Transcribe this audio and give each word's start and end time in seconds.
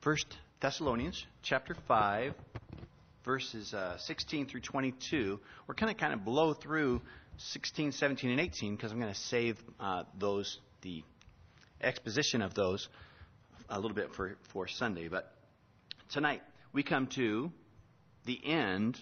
First 0.00 0.34
Thessalonians 0.60 1.26
chapter 1.42 1.76
5 1.86 2.32
verses 3.22 3.74
uh, 3.74 3.98
16 3.98 4.46
through 4.46 4.62
22. 4.62 5.38
We're 5.66 5.74
going 5.74 5.94
to 5.94 6.00
kind 6.00 6.14
of 6.14 6.24
blow 6.24 6.54
through 6.54 7.02
16, 7.36 7.92
17, 7.92 8.30
and 8.30 8.40
18 8.40 8.76
because 8.76 8.92
I'm 8.92 8.98
going 8.98 9.12
to 9.12 9.20
save 9.20 9.58
uh, 9.78 10.04
those, 10.18 10.58
the 10.80 11.04
exposition 11.82 12.40
of 12.40 12.54
those, 12.54 12.88
a 13.68 13.78
little 13.78 13.94
bit 13.94 14.14
for, 14.14 14.38
for 14.54 14.66
Sunday. 14.66 15.08
But 15.08 15.34
tonight 16.10 16.40
we 16.72 16.82
come 16.82 17.06
to 17.16 17.52
the 18.24 18.40
end 18.42 18.98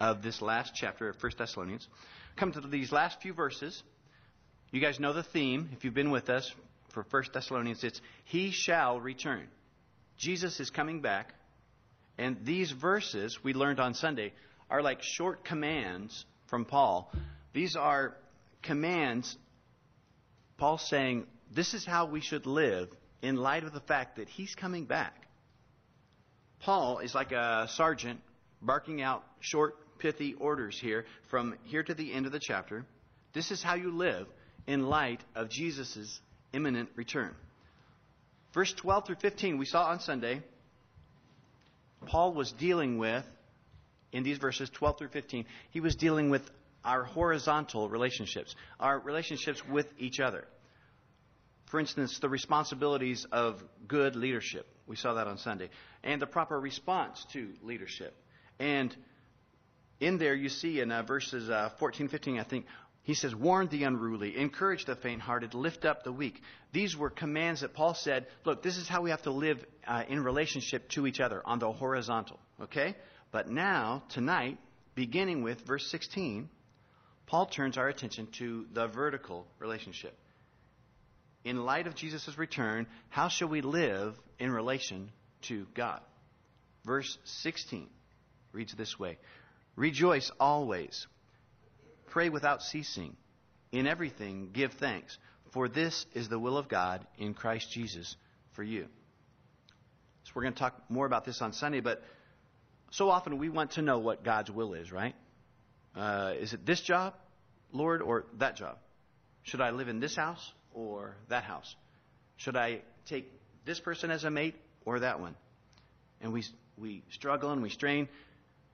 of 0.00 0.24
this 0.24 0.42
last 0.42 0.72
chapter 0.74 1.08
of 1.08 1.14
First 1.18 1.38
Thessalonians. 1.38 1.86
Come 2.34 2.50
to 2.50 2.60
these 2.62 2.90
last 2.90 3.22
few 3.22 3.32
verses. 3.32 3.80
You 4.72 4.80
guys 4.80 4.98
know 4.98 5.12
the 5.12 5.22
theme 5.22 5.68
if 5.72 5.84
you've 5.84 5.94
been 5.94 6.10
with 6.10 6.30
us 6.30 6.52
for 6.88 7.04
First 7.04 7.32
Thessalonians. 7.32 7.84
It's 7.84 8.00
He 8.24 8.50
shall 8.50 8.98
return. 8.98 9.46
Jesus 10.16 10.60
is 10.60 10.70
coming 10.70 11.00
back. 11.00 11.34
And 12.18 12.44
these 12.44 12.70
verses 12.70 13.42
we 13.42 13.52
learned 13.52 13.80
on 13.80 13.94
Sunday 13.94 14.32
are 14.70 14.82
like 14.82 15.02
short 15.02 15.44
commands 15.44 16.24
from 16.46 16.64
Paul. 16.64 17.12
These 17.52 17.76
are 17.76 18.16
commands, 18.62 19.36
Paul 20.56 20.78
saying, 20.78 21.26
this 21.52 21.74
is 21.74 21.84
how 21.84 22.06
we 22.06 22.20
should 22.20 22.46
live 22.46 22.88
in 23.22 23.36
light 23.36 23.64
of 23.64 23.72
the 23.72 23.80
fact 23.80 24.16
that 24.16 24.28
he's 24.28 24.54
coming 24.54 24.84
back. 24.84 25.26
Paul 26.60 26.98
is 26.98 27.14
like 27.14 27.32
a 27.32 27.66
sergeant 27.68 28.20
barking 28.62 29.02
out 29.02 29.24
short, 29.40 29.76
pithy 29.98 30.34
orders 30.34 30.78
here 30.78 31.04
from 31.28 31.56
here 31.64 31.82
to 31.82 31.94
the 31.94 32.12
end 32.12 32.26
of 32.26 32.32
the 32.32 32.40
chapter. 32.40 32.84
This 33.32 33.50
is 33.50 33.62
how 33.62 33.74
you 33.74 33.90
live 33.90 34.26
in 34.66 34.86
light 34.86 35.22
of 35.34 35.48
Jesus' 35.48 36.20
imminent 36.52 36.88
return. 36.96 37.34
Verse 38.56 38.72
12 38.72 39.06
through 39.06 39.16
15, 39.16 39.58
we 39.58 39.66
saw 39.66 39.84
on 39.88 40.00
Sunday, 40.00 40.42
Paul 42.06 42.32
was 42.32 42.50
dealing 42.52 42.96
with, 42.96 43.22
in 44.12 44.22
these 44.22 44.38
verses 44.38 44.70
12 44.70 44.96
through 44.96 45.08
15, 45.08 45.44
he 45.72 45.80
was 45.80 45.94
dealing 45.94 46.30
with 46.30 46.40
our 46.82 47.04
horizontal 47.04 47.90
relationships, 47.90 48.56
our 48.80 48.98
relationships 48.98 49.60
with 49.68 49.86
each 49.98 50.20
other. 50.20 50.46
For 51.66 51.78
instance, 51.78 52.18
the 52.18 52.30
responsibilities 52.30 53.26
of 53.30 53.62
good 53.86 54.16
leadership. 54.16 54.66
We 54.86 54.96
saw 54.96 55.12
that 55.14 55.26
on 55.26 55.36
Sunday. 55.36 55.68
And 56.02 56.22
the 56.22 56.26
proper 56.26 56.58
response 56.58 57.26
to 57.34 57.50
leadership. 57.62 58.14
And 58.58 58.96
in 60.00 60.16
there, 60.16 60.34
you 60.34 60.48
see 60.48 60.80
in 60.80 60.90
uh, 60.92 61.02
verses 61.02 61.50
uh, 61.50 61.72
14, 61.78 62.08
15, 62.08 62.38
I 62.38 62.44
think, 62.44 62.64
he 63.06 63.14
says, 63.14 63.36
Warn 63.36 63.68
the 63.68 63.84
unruly, 63.84 64.36
encourage 64.36 64.84
the 64.84 64.96
faint 64.96 65.22
hearted, 65.22 65.54
lift 65.54 65.84
up 65.84 66.02
the 66.02 66.10
weak. 66.10 66.42
These 66.72 66.96
were 66.96 67.08
commands 67.08 67.60
that 67.60 67.72
Paul 67.72 67.94
said, 67.94 68.26
look, 68.44 68.64
this 68.64 68.76
is 68.76 68.88
how 68.88 69.00
we 69.00 69.10
have 69.10 69.22
to 69.22 69.30
live 69.30 69.64
uh, 69.86 70.02
in 70.08 70.24
relationship 70.24 70.88
to 70.90 71.06
each 71.06 71.20
other 71.20 71.40
on 71.44 71.60
the 71.60 71.70
horizontal. 71.70 72.40
Okay? 72.62 72.96
But 73.30 73.48
now, 73.48 74.02
tonight, 74.08 74.58
beginning 74.96 75.44
with 75.44 75.60
verse 75.60 75.88
16, 75.88 76.48
Paul 77.26 77.46
turns 77.46 77.78
our 77.78 77.86
attention 77.86 78.26
to 78.38 78.66
the 78.72 78.88
vertical 78.88 79.46
relationship. 79.60 80.18
In 81.44 81.64
light 81.64 81.86
of 81.86 81.94
Jesus' 81.94 82.36
return, 82.36 82.88
how 83.08 83.28
shall 83.28 83.46
we 83.46 83.60
live 83.60 84.18
in 84.40 84.50
relation 84.50 85.12
to 85.42 85.68
God? 85.74 86.00
Verse 86.84 87.18
16 87.22 87.88
reads 88.50 88.74
this 88.74 88.98
way 88.98 89.18
Rejoice 89.76 90.32
always 90.40 91.06
Pray 92.16 92.30
without 92.30 92.62
ceasing. 92.62 93.14
In 93.72 93.86
everything, 93.86 94.48
give 94.54 94.72
thanks, 94.72 95.18
for 95.52 95.68
this 95.68 96.06
is 96.14 96.30
the 96.30 96.38
will 96.38 96.56
of 96.56 96.66
God 96.66 97.06
in 97.18 97.34
Christ 97.34 97.70
Jesus 97.70 98.16
for 98.54 98.62
you. 98.62 98.86
So, 100.24 100.32
we're 100.34 100.40
going 100.40 100.54
to 100.54 100.58
talk 100.58 100.82
more 100.88 101.04
about 101.04 101.26
this 101.26 101.42
on 101.42 101.52
Sunday, 101.52 101.80
but 101.80 102.02
so 102.90 103.10
often 103.10 103.36
we 103.36 103.50
want 103.50 103.72
to 103.72 103.82
know 103.82 103.98
what 103.98 104.24
God's 104.24 104.50
will 104.50 104.72
is, 104.72 104.90
right? 104.90 105.14
Uh, 105.94 106.32
is 106.40 106.54
it 106.54 106.64
this 106.64 106.80
job, 106.80 107.12
Lord, 107.70 108.00
or 108.00 108.24
that 108.38 108.56
job? 108.56 108.78
Should 109.42 109.60
I 109.60 109.72
live 109.72 109.88
in 109.88 110.00
this 110.00 110.16
house 110.16 110.54
or 110.72 111.18
that 111.28 111.44
house? 111.44 111.76
Should 112.38 112.56
I 112.56 112.80
take 113.04 113.30
this 113.66 113.78
person 113.78 114.10
as 114.10 114.24
a 114.24 114.30
mate 114.30 114.54
or 114.86 115.00
that 115.00 115.20
one? 115.20 115.34
And 116.22 116.32
we, 116.32 116.44
we 116.78 117.02
struggle 117.10 117.50
and 117.50 117.62
we 117.62 117.68
strain. 117.68 118.08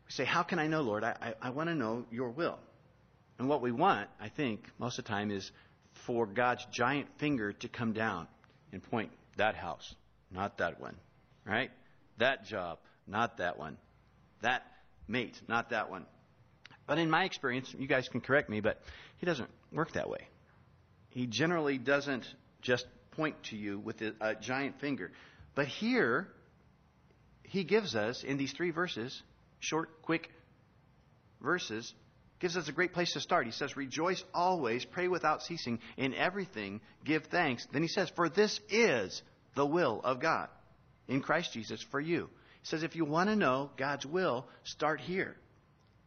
We 0.07 0.13
say, 0.13 0.25
How 0.25 0.45
can 0.45 0.61
I 0.61 0.69
know, 0.69 0.83
Lord? 0.83 1.03
I, 1.03 1.17
I, 1.21 1.49
I 1.49 1.51
want 1.51 1.71
to 1.71 1.75
know 1.75 2.05
your 2.13 2.31
will. 2.31 2.61
And 3.39 3.49
what 3.49 3.61
we 3.61 3.73
want, 3.73 4.09
I 4.21 4.29
think, 4.29 4.65
most 4.79 4.99
of 4.99 5.05
the 5.05 5.09
time 5.09 5.31
is 5.31 5.51
for 5.93 6.27
God's 6.27 6.65
giant 6.67 7.09
finger 7.19 7.53
to 7.53 7.69
come 7.69 7.93
down 7.93 8.29
and 8.73 8.83
point 8.83 9.11
that 9.37 9.55
house, 9.55 9.95
not 10.31 10.59
that 10.59 10.81
one, 10.81 10.97
right? 11.45 11.71
That 12.19 12.45
job, 12.45 12.79
not 13.07 13.39
that 13.39 13.59
one. 13.59 13.77
That 14.43 14.63
mate, 15.09 15.41
not 15.49 15.71
that 15.71 15.91
one. 15.91 16.07
But 16.87 16.99
in 16.99 17.11
my 17.11 17.25
experience, 17.25 17.75
you 17.79 17.87
guys 17.87 18.09
can 18.09 18.21
correct 18.21 18.49
me, 18.49 18.61
but 18.61 18.81
he 19.19 19.27
doesn't 19.27 19.51
work 19.73 19.93
that 19.93 20.09
way. 20.09 20.29
He 21.11 21.27
generally 21.27 21.79
doesn't 21.79 22.25
just 22.61 22.87
point 23.13 23.43
to 23.45 23.57
you 23.57 23.79
with 23.79 24.03
a 24.03 24.35
giant 24.41 24.81
finger. 24.81 25.13
But 25.55 25.67
here, 25.67 26.29
he 27.43 27.65
gives 27.65 27.95
us, 27.95 28.25
in 28.25 28.37
these 28.39 28.53
three 28.53 28.71
verses, 28.71 29.23
short, 29.61 30.03
quick 30.03 30.31
verses, 31.41 31.95
gives 32.43 32.57
us 32.57 32.69
a 32.69 32.73
great 32.73 32.93
place 32.93 33.13
to 33.13 33.21
start. 33.21 33.47
He 33.47 33.53
says, 33.53 33.77
Rejoice 33.77 34.23
always, 34.35 34.85
pray 34.85 35.07
without 35.07 35.45
ceasing, 35.45 35.79
in 35.97 36.13
everything 36.13 36.81
give 37.05 37.27
thanks. 37.27 37.65
Then 37.73 37.83
he 37.83 37.89
says, 37.89 38.11
For 38.11 38.29
this 38.29 38.59
is 38.69 39.23
the 39.55 39.65
will 39.65 40.01
of 40.03 40.21
God 40.21 40.49
in 41.07 41.23
Christ 41.23 41.53
Jesus 41.53 41.81
for 41.93 42.01
you. 42.01 42.29
He 42.61 42.67
says, 42.67 42.83
If 42.83 42.97
you 42.97 43.05
want 43.05 43.31
to 43.31 43.37
know 43.37 43.71
God's 43.77 44.05
will, 44.05 44.49
start 44.65 45.01
here. 45.01 45.37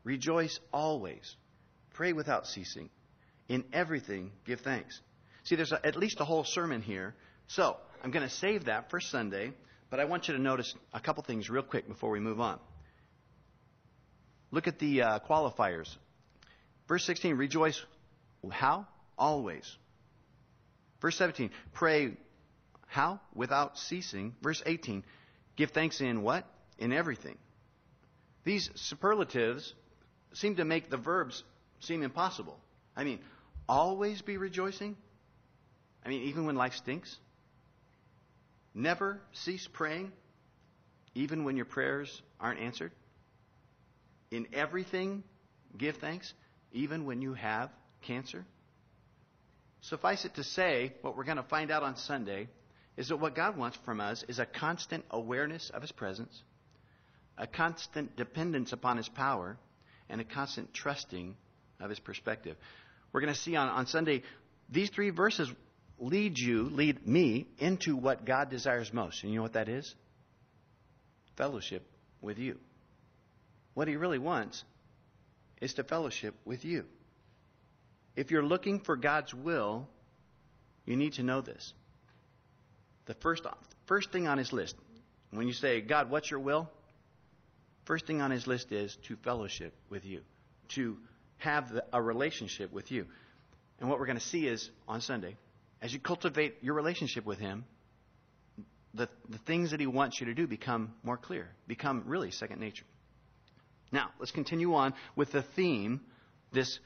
Rejoice 0.03 0.59
always, 0.73 1.37
pray 1.93 2.11
without 2.11 2.47
ceasing, 2.47 2.89
in 3.47 3.63
everything 3.71 4.33
give 4.43 4.59
thanks. 4.59 4.99
See, 5.45 5.55
there's 5.55 5.71
a, 5.71 5.85
at 5.85 5.95
least 5.95 6.19
a 6.19 6.25
whole 6.25 6.43
sermon 6.43 6.81
here. 6.81 7.15
So, 7.47 7.77
I'm 8.03 8.11
going 8.11 8.27
to 8.27 8.35
save 8.35 8.65
that 8.65 8.89
for 8.89 8.99
Sunday, 8.99 9.53
but 9.89 10.01
I 10.01 10.05
want 10.05 10.27
you 10.27 10.33
to 10.33 10.41
notice 10.41 10.75
a 10.93 10.99
couple 10.99 11.23
things 11.23 11.49
real 11.49 11.63
quick 11.63 11.87
before 11.87 12.09
we 12.09 12.19
move 12.19 12.41
on. 12.41 12.59
Look 14.51 14.67
at 14.67 14.79
the 14.79 15.01
uh, 15.01 15.19
qualifiers 15.19 15.87
Verse 16.87 17.03
16, 17.05 17.35
rejoice 17.35 17.83
how? 18.51 18.85
Always. 19.17 19.77
Verse 21.01 21.17
17, 21.17 21.49
pray 21.73 22.13
how? 22.87 23.19
Without 23.33 23.77
ceasing. 23.77 24.35
Verse 24.41 24.61
18, 24.65 25.03
give 25.55 25.71
thanks 25.71 26.01
in 26.01 26.21
what? 26.21 26.45
In 26.77 26.93
everything. 26.93 27.37
These 28.43 28.69
superlatives 28.75 29.73
seem 30.33 30.57
to 30.57 30.65
make 30.65 30.89
the 30.89 30.97
verbs 30.97 31.43
seem 31.79 32.03
impossible. 32.03 32.57
I 32.95 33.03
mean, 33.03 33.19
always 33.67 34.21
be 34.21 34.37
rejoicing? 34.37 34.95
I 36.05 36.09
mean, 36.09 36.23
even 36.23 36.45
when 36.45 36.55
life 36.55 36.73
stinks? 36.75 37.17
Never 38.73 39.19
cease 39.31 39.67
praying, 39.71 40.11
even 41.15 41.43
when 41.45 41.55
your 41.55 41.65
prayers 41.65 42.21
aren't 42.39 42.59
answered? 42.59 42.91
In 44.31 44.47
everything, 44.53 45.23
give 45.77 45.97
thanks? 45.97 46.33
Even 46.75 47.05
when 47.05 47.21
you 47.21 47.33
have 47.33 47.69
cancer? 48.05 48.45
Suffice 49.81 50.25
it 50.25 50.35
to 50.35 50.43
say, 50.43 50.93
what 51.01 51.15
we're 51.15 51.23
going 51.23 51.37
to 51.37 51.43
find 51.43 51.71
out 51.71 51.83
on 51.83 51.95
Sunday 51.95 52.47
is 52.97 53.09
that 53.09 53.17
what 53.17 53.35
God 53.35 53.57
wants 53.57 53.77
from 53.85 53.99
us 53.99 54.23
is 54.27 54.39
a 54.39 54.45
constant 54.45 55.03
awareness 55.11 55.71
of 55.73 55.81
His 55.81 55.91
presence, 55.91 56.43
a 57.37 57.47
constant 57.47 58.15
dependence 58.15 58.73
upon 58.73 58.97
His 58.97 59.09
power, 59.09 59.57
and 60.09 60.21
a 60.21 60.23
constant 60.23 60.73
trusting 60.73 61.35
of 61.79 61.89
His 61.89 61.99
perspective. 61.99 62.57
We're 63.11 63.21
going 63.21 63.33
to 63.33 63.39
see 63.39 63.55
on, 63.55 63.67
on 63.69 63.87
Sunday, 63.87 64.23
these 64.69 64.89
three 64.89 65.09
verses 65.11 65.51
lead 65.97 66.37
you, 66.37 66.63
lead 66.63 67.07
me 67.07 67.47
into 67.57 67.95
what 67.95 68.25
God 68.25 68.49
desires 68.49 68.91
most. 68.91 69.23
And 69.23 69.31
you 69.31 69.37
know 69.37 69.43
what 69.43 69.53
that 69.53 69.69
is? 69.69 69.93
Fellowship 71.37 71.83
with 72.21 72.37
you. 72.37 72.57
What 73.73 73.87
He 73.87 73.97
really 73.97 74.19
wants 74.19 74.63
is 75.61 75.73
to 75.75 75.83
fellowship 75.83 76.35
with 76.45 76.65
you. 76.65 76.85
If 78.15 78.31
you're 78.31 78.45
looking 78.45 78.79
for 78.79 78.95
God's 78.95 79.33
will, 79.33 79.87
you 80.85 80.95
need 80.95 81.13
to 81.13 81.23
know 81.23 81.41
this. 81.41 81.73
The 83.05 83.13
first, 83.15 83.45
first 83.85 84.11
thing 84.11 84.27
on 84.27 84.37
his 84.37 84.53
list, 84.53 84.75
when 85.31 85.47
you 85.47 85.53
say, 85.53 85.81
God, 85.81 86.09
what's 86.09 86.29
your 86.29 86.39
will? 86.39 86.69
First 87.85 88.07
thing 88.07 88.21
on 88.21 88.31
his 88.31 88.47
list 88.47 88.71
is 88.71 88.97
to 89.03 89.15
fellowship 89.17 89.73
with 89.89 90.05
you, 90.05 90.21
to 90.69 90.97
have 91.37 91.71
a 91.93 92.01
relationship 92.01 92.71
with 92.71 92.91
you. 92.91 93.05
And 93.79 93.89
what 93.89 93.99
we're 93.99 94.07
going 94.07 94.17
to 94.17 94.23
see 94.23 94.47
is 94.47 94.69
on 94.87 95.01
Sunday, 95.01 95.35
as 95.81 95.93
you 95.93 95.99
cultivate 95.99 96.55
your 96.61 96.73
relationship 96.73 97.25
with 97.25 97.37
him, 97.37 97.65
the, 98.93 99.09
the 99.29 99.37
things 99.39 99.71
that 99.71 99.79
he 99.79 99.87
wants 99.87 100.19
you 100.19 100.27
to 100.27 100.33
do 100.33 100.47
become 100.47 100.93
more 101.03 101.17
clear, 101.17 101.49
become 101.67 102.03
really 102.07 102.31
second 102.31 102.59
nature. 102.59 102.85
Now, 103.91 104.09
let's 104.19 104.31
continue 104.31 104.73
on 104.75 104.93
with 105.15 105.31
the 105.31 105.41
theme, 105.41 106.01
this 106.51 106.79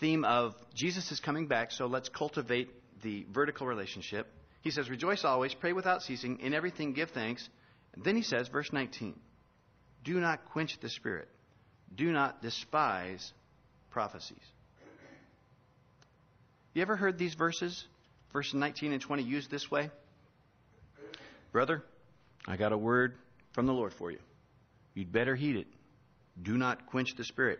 theme 0.00 0.24
of 0.24 0.54
Jesus 0.74 1.10
is 1.10 1.20
coming 1.20 1.46
back, 1.46 1.72
so 1.72 1.86
let's 1.86 2.08
cultivate 2.08 2.70
the 3.02 3.26
vertical 3.32 3.66
relationship. 3.66 4.26
He 4.62 4.70
says, 4.70 4.88
Rejoice 4.90 5.24
always, 5.24 5.54
pray 5.54 5.72
without 5.72 6.02
ceasing, 6.02 6.40
in 6.40 6.54
everything 6.54 6.92
give 6.92 7.10
thanks. 7.10 7.48
then 7.96 8.16
he 8.16 8.22
says, 8.22 8.48
verse 8.48 8.72
19, 8.72 9.18
do 10.04 10.20
not 10.20 10.44
quench 10.52 10.78
the 10.80 10.88
spirit, 10.88 11.28
do 11.94 12.12
not 12.12 12.42
despise 12.42 13.32
prophecies. 13.90 14.38
You 16.74 16.82
ever 16.82 16.96
heard 16.96 17.18
these 17.18 17.34
verses, 17.34 17.84
verses 18.32 18.54
19 18.54 18.92
and 18.92 19.00
20, 19.00 19.22
used 19.22 19.50
this 19.50 19.70
way? 19.70 19.90
Brother, 21.50 21.82
I 22.46 22.56
got 22.56 22.72
a 22.72 22.78
word 22.78 23.14
from 23.52 23.66
the 23.66 23.72
Lord 23.72 23.92
for 23.94 24.10
you. 24.10 24.18
You'd 24.94 25.10
better 25.10 25.34
heed 25.34 25.56
it. 25.56 25.66
Do 26.42 26.56
not 26.56 26.86
quench 26.86 27.14
the 27.16 27.24
spirit. 27.24 27.58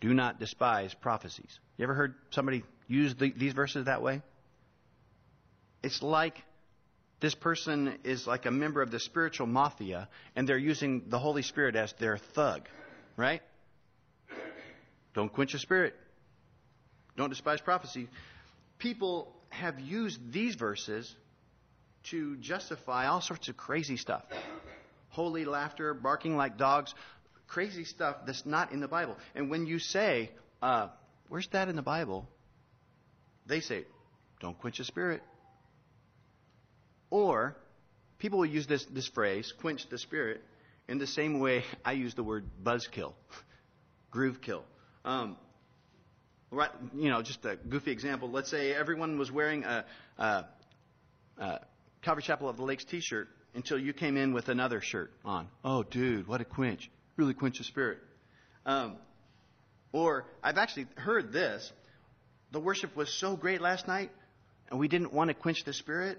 Do 0.00 0.14
not 0.14 0.38
despise 0.38 0.94
prophecies. 0.94 1.58
You 1.76 1.84
ever 1.84 1.94
heard 1.94 2.14
somebody 2.30 2.62
use 2.86 3.14
the, 3.14 3.32
these 3.36 3.52
verses 3.52 3.86
that 3.86 4.02
way? 4.02 4.22
It's 5.82 6.02
like 6.02 6.42
this 7.20 7.34
person 7.34 7.98
is 8.04 8.26
like 8.26 8.46
a 8.46 8.50
member 8.50 8.82
of 8.82 8.90
the 8.90 9.00
spiritual 9.00 9.46
mafia 9.46 10.08
and 10.36 10.48
they're 10.48 10.58
using 10.58 11.04
the 11.08 11.18
Holy 11.18 11.42
Spirit 11.42 11.74
as 11.74 11.92
their 11.94 12.16
thug, 12.16 12.62
right? 13.16 13.42
Don't 15.14 15.32
quench 15.32 15.52
the 15.52 15.58
spirit. 15.58 15.94
Don't 17.16 17.30
despise 17.30 17.60
prophecy. 17.60 18.08
People 18.78 19.32
have 19.48 19.80
used 19.80 20.32
these 20.32 20.54
verses 20.54 21.12
to 22.04 22.36
justify 22.36 23.08
all 23.08 23.20
sorts 23.20 23.48
of 23.48 23.56
crazy 23.56 23.96
stuff. 23.96 24.22
Holy 25.08 25.44
laughter, 25.44 25.94
barking 25.94 26.36
like 26.36 26.56
dogs, 26.56 26.94
crazy 27.48 27.84
stuff 27.84 28.16
that's 28.26 28.46
not 28.46 28.72
in 28.72 28.80
the 28.80 28.88
Bible. 28.88 29.16
And 29.34 29.50
when 29.50 29.66
you 29.66 29.78
say, 29.78 30.30
uh, 30.62 30.88
where's 31.28 31.48
that 31.48 31.68
in 31.68 31.76
the 31.76 31.82
Bible? 31.82 32.28
They 33.46 33.60
say, 33.60 33.84
don't 34.40 34.58
quench 34.58 34.78
the 34.78 34.84
spirit. 34.84 35.22
Or 37.10 37.56
people 38.18 38.38
will 38.38 38.46
use 38.46 38.66
this, 38.66 38.84
this 38.84 39.08
phrase, 39.08 39.52
quench 39.60 39.88
the 39.88 39.98
spirit, 39.98 40.42
in 40.88 40.98
the 40.98 41.06
same 41.06 41.40
way 41.40 41.64
I 41.84 41.92
use 41.92 42.14
the 42.14 42.22
word 42.22 42.44
buzzkill, 42.62 43.14
groove 44.10 44.40
kill. 44.40 44.64
Um, 45.04 45.36
right, 46.50 46.70
you 46.94 47.10
know, 47.10 47.22
just 47.22 47.44
a 47.44 47.56
goofy 47.56 47.90
example. 47.90 48.30
Let's 48.30 48.50
say 48.50 48.74
everyone 48.74 49.18
was 49.18 49.32
wearing 49.32 49.64
a, 49.64 49.84
a, 50.18 50.44
a 51.38 51.60
Calvary 52.02 52.22
Chapel 52.22 52.48
of 52.48 52.56
the 52.56 52.62
Lakes 52.62 52.84
T-shirt 52.84 53.28
until 53.54 53.78
you 53.78 53.92
came 53.92 54.16
in 54.16 54.32
with 54.34 54.48
another 54.48 54.80
shirt 54.80 55.12
on. 55.24 55.48
Oh, 55.64 55.82
dude, 55.82 56.26
what 56.26 56.40
a 56.40 56.44
quench! 56.44 56.90
Really 57.18 57.34
quench 57.34 57.58
the 57.58 57.64
spirit. 57.64 57.98
Um, 58.64 58.96
or 59.92 60.24
I've 60.42 60.56
actually 60.56 60.86
heard 60.94 61.32
this. 61.32 61.70
The 62.52 62.60
worship 62.60 62.94
was 62.96 63.12
so 63.12 63.36
great 63.36 63.60
last 63.60 63.88
night, 63.88 64.10
and 64.70 64.78
we 64.78 64.86
didn't 64.86 65.12
want 65.12 65.28
to 65.28 65.34
quench 65.34 65.64
the 65.64 65.72
spirit, 65.72 66.18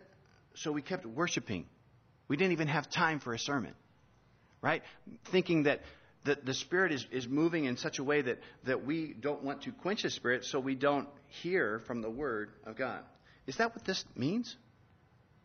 so 0.55 0.73
we 0.73 0.81
kept 0.81 1.05
worshiping. 1.05 1.65
We 2.27 2.35
didn't 2.35 2.51
even 2.51 2.67
have 2.67 2.89
time 2.89 3.19
for 3.19 3.33
a 3.33 3.39
sermon, 3.39 3.73
right? 4.61 4.83
Thinking 5.31 5.63
that, 5.63 5.79
that 6.25 6.45
the 6.45 6.53
Spirit 6.53 6.91
is, 6.91 7.07
is 7.11 7.27
moving 7.27 7.63
in 7.63 7.77
such 7.77 7.97
a 7.99 8.03
way 8.03 8.21
that, 8.21 8.39
that 8.65 8.85
we 8.85 9.15
don't 9.19 9.41
want 9.41 9.63
to 9.63 9.71
quench 9.71 10.03
the 10.03 10.09
Spirit, 10.09 10.43
so 10.43 10.59
we 10.59 10.75
don't 10.75 11.07
hear 11.41 11.79
from 11.87 12.01
the 12.01 12.09
Word 12.09 12.51
of 12.65 12.75
God. 12.75 13.03
Is 13.47 13.55
that 13.57 13.73
what 13.73 13.85
this 13.85 14.03
means? 14.15 14.55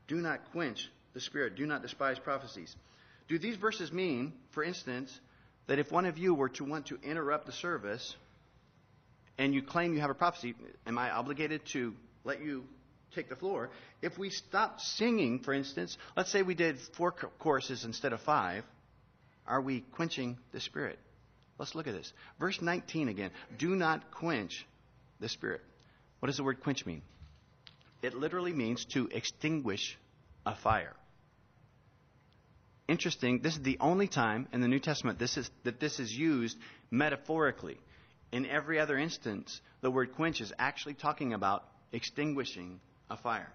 Do 0.08 0.16
not 0.16 0.50
quench 0.50 0.90
the 1.14 1.20
Spirit. 1.20 1.54
Do 1.54 1.64
not 1.64 1.80
despise 1.80 2.18
prophecies. 2.18 2.74
Do 3.28 3.38
these 3.38 3.56
verses 3.56 3.92
mean, 3.92 4.32
for 4.50 4.62
instance, 4.62 5.18
that 5.66 5.78
if 5.78 5.90
one 5.90 6.06
of 6.06 6.18
you 6.18 6.34
were 6.34 6.50
to 6.50 6.64
want 6.64 6.86
to 6.86 6.98
interrupt 7.02 7.46
the 7.46 7.52
service 7.52 8.14
and 9.38 9.54
you 9.54 9.62
claim 9.62 9.94
you 9.94 10.00
have 10.00 10.10
a 10.10 10.14
prophecy, 10.14 10.54
am 10.86 10.98
I 10.98 11.10
obligated 11.10 11.64
to 11.72 11.94
let 12.24 12.42
you 12.42 12.64
take 13.14 13.28
the 13.28 13.36
floor. 13.36 13.70
If 14.02 14.18
we 14.18 14.30
stop 14.30 14.80
singing, 14.80 15.38
for 15.38 15.52
instance, 15.52 15.96
let's 16.16 16.30
say 16.30 16.42
we 16.42 16.54
did 16.54 16.78
four 16.96 17.12
choruses 17.12 17.84
instead 17.84 18.12
of 18.12 18.20
five, 18.20 18.64
are 19.46 19.60
we 19.60 19.80
quenching 19.92 20.38
the 20.52 20.60
Spirit? 20.60 20.98
Let's 21.58 21.74
look 21.74 21.86
at 21.86 21.94
this. 21.94 22.12
Verse 22.40 22.60
19 22.60 23.08
again. 23.08 23.30
Do 23.58 23.76
not 23.76 24.10
quench 24.10 24.66
the 25.20 25.28
Spirit. 25.28 25.60
What 26.18 26.26
does 26.26 26.36
the 26.36 26.44
word 26.44 26.60
quench 26.60 26.84
mean? 26.84 27.02
It 28.02 28.14
literally 28.14 28.52
means 28.52 28.84
to 28.86 29.08
extinguish 29.12 29.96
a 30.44 30.56
fire. 30.56 30.94
Interesting, 32.86 33.40
this 33.40 33.56
is 33.56 33.62
the 33.62 33.78
only 33.80 34.08
time 34.08 34.46
in 34.52 34.60
the 34.60 34.68
New 34.68 34.78
Testament 34.78 35.18
this 35.18 35.36
is, 35.36 35.50
that 35.64 35.80
this 35.80 35.98
is 35.98 36.12
used 36.12 36.58
metaphorically. 36.90 37.78
In 38.30 38.46
every 38.46 38.78
other 38.78 38.98
instance, 38.98 39.60
the 39.80 39.90
word 39.90 40.12
quench 40.14 40.40
is 40.40 40.52
actually 40.58 40.94
talking 40.94 41.32
about 41.32 41.64
extinguishing 41.92 42.80
a 43.08 43.16
fire. 43.16 43.50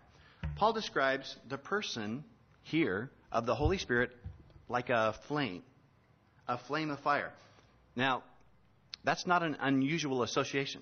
Paul 0.56 0.74
describes 0.74 1.36
the 1.48 1.58
person 1.58 2.24
here 2.64 3.12
of 3.32 3.46
the 3.46 3.54
Holy 3.54 3.78
Spirit 3.78 4.12
like 4.68 4.90
a 4.90 5.14
flame, 5.28 5.64
a 6.48 6.58
flame 6.58 6.90
of 6.90 7.00
fire. 7.02 7.32
Now, 7.96 8.24
that's 9.04 9.28
not 9.28 9.44
an 9.44 9.58
unusual 9.60 10.24
association. 10.24 10.82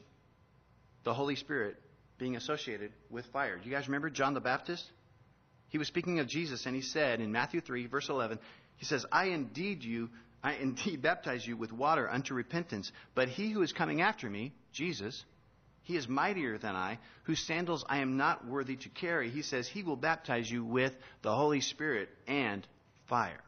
The 1.04 1.14
Holy 1.14 1.36
Spirit 1.36 1.76
being 2.18 2.36
associated 2.36 2.92
with 3.10 3.26
fire. 3.28 3.58
Do 3.58 3.70
you 3.70 3.76
guys 3.76 3.88
remember 3.88 4.10
John 4.10 4.34
the 4.34 4.40
Baptist? 4.40 4.86
He 5.70 5.78
was 5.78 5.88
speaking 5.88 6.20
of 6.20 6.28
Jesus 6.28 6.66
and 6.66 6.76
he 6.76 6.82
said 6.82 7.20
in 7.20 7.32
Matthew 7.32 7.62
3 7.62 7.88
verse 7.88 8.10
11, 8.10 8.40
he 8.78 8.86
says, 8.86 9.06
"I 9.12 9.26
indeed 9.26 9.84
you 9.84 10.10
I 10.44 10.54
indeed 10.54 11.02
baptize 11.02 11.46
you 11.46 11.58
with 11.58 11.72
water 11.74 12.10
unto 12.10 12.34
repentance, 12.34 12.92
but 13.16 13.28
he 13.28 13.50
who 13.50 13.64
is 13.64 13.74
coming 13.74 14.02
after 14.02 14.30
me, 14.30 14.54
Jesus, 14.72 15.26
he 15.84 15.96
is 15.96 16.08
mightier 16.08 16.58
than 16.58 16.76
I, 16.76 17.00
whose 17.24 17.40
sandals 17.40 17.84
I 17.88 18.00
am 18.00 18.18
not 18.18 18.46
worthy 18.46 18.76
to 18.78 18.90
carry. 18.90 19.30
He 19.30 19.42
says 19.42 19.68
he 19.68 19.84
will 19.84 19.96
baptize 19.96 20.50
you 20.50 20.64
with 20.64 20.96
the 21.22 21.34
Holy 21.34 21.62
Spirit 21.62 22.10
and 22.28 22.68
fire. 23.08 23.42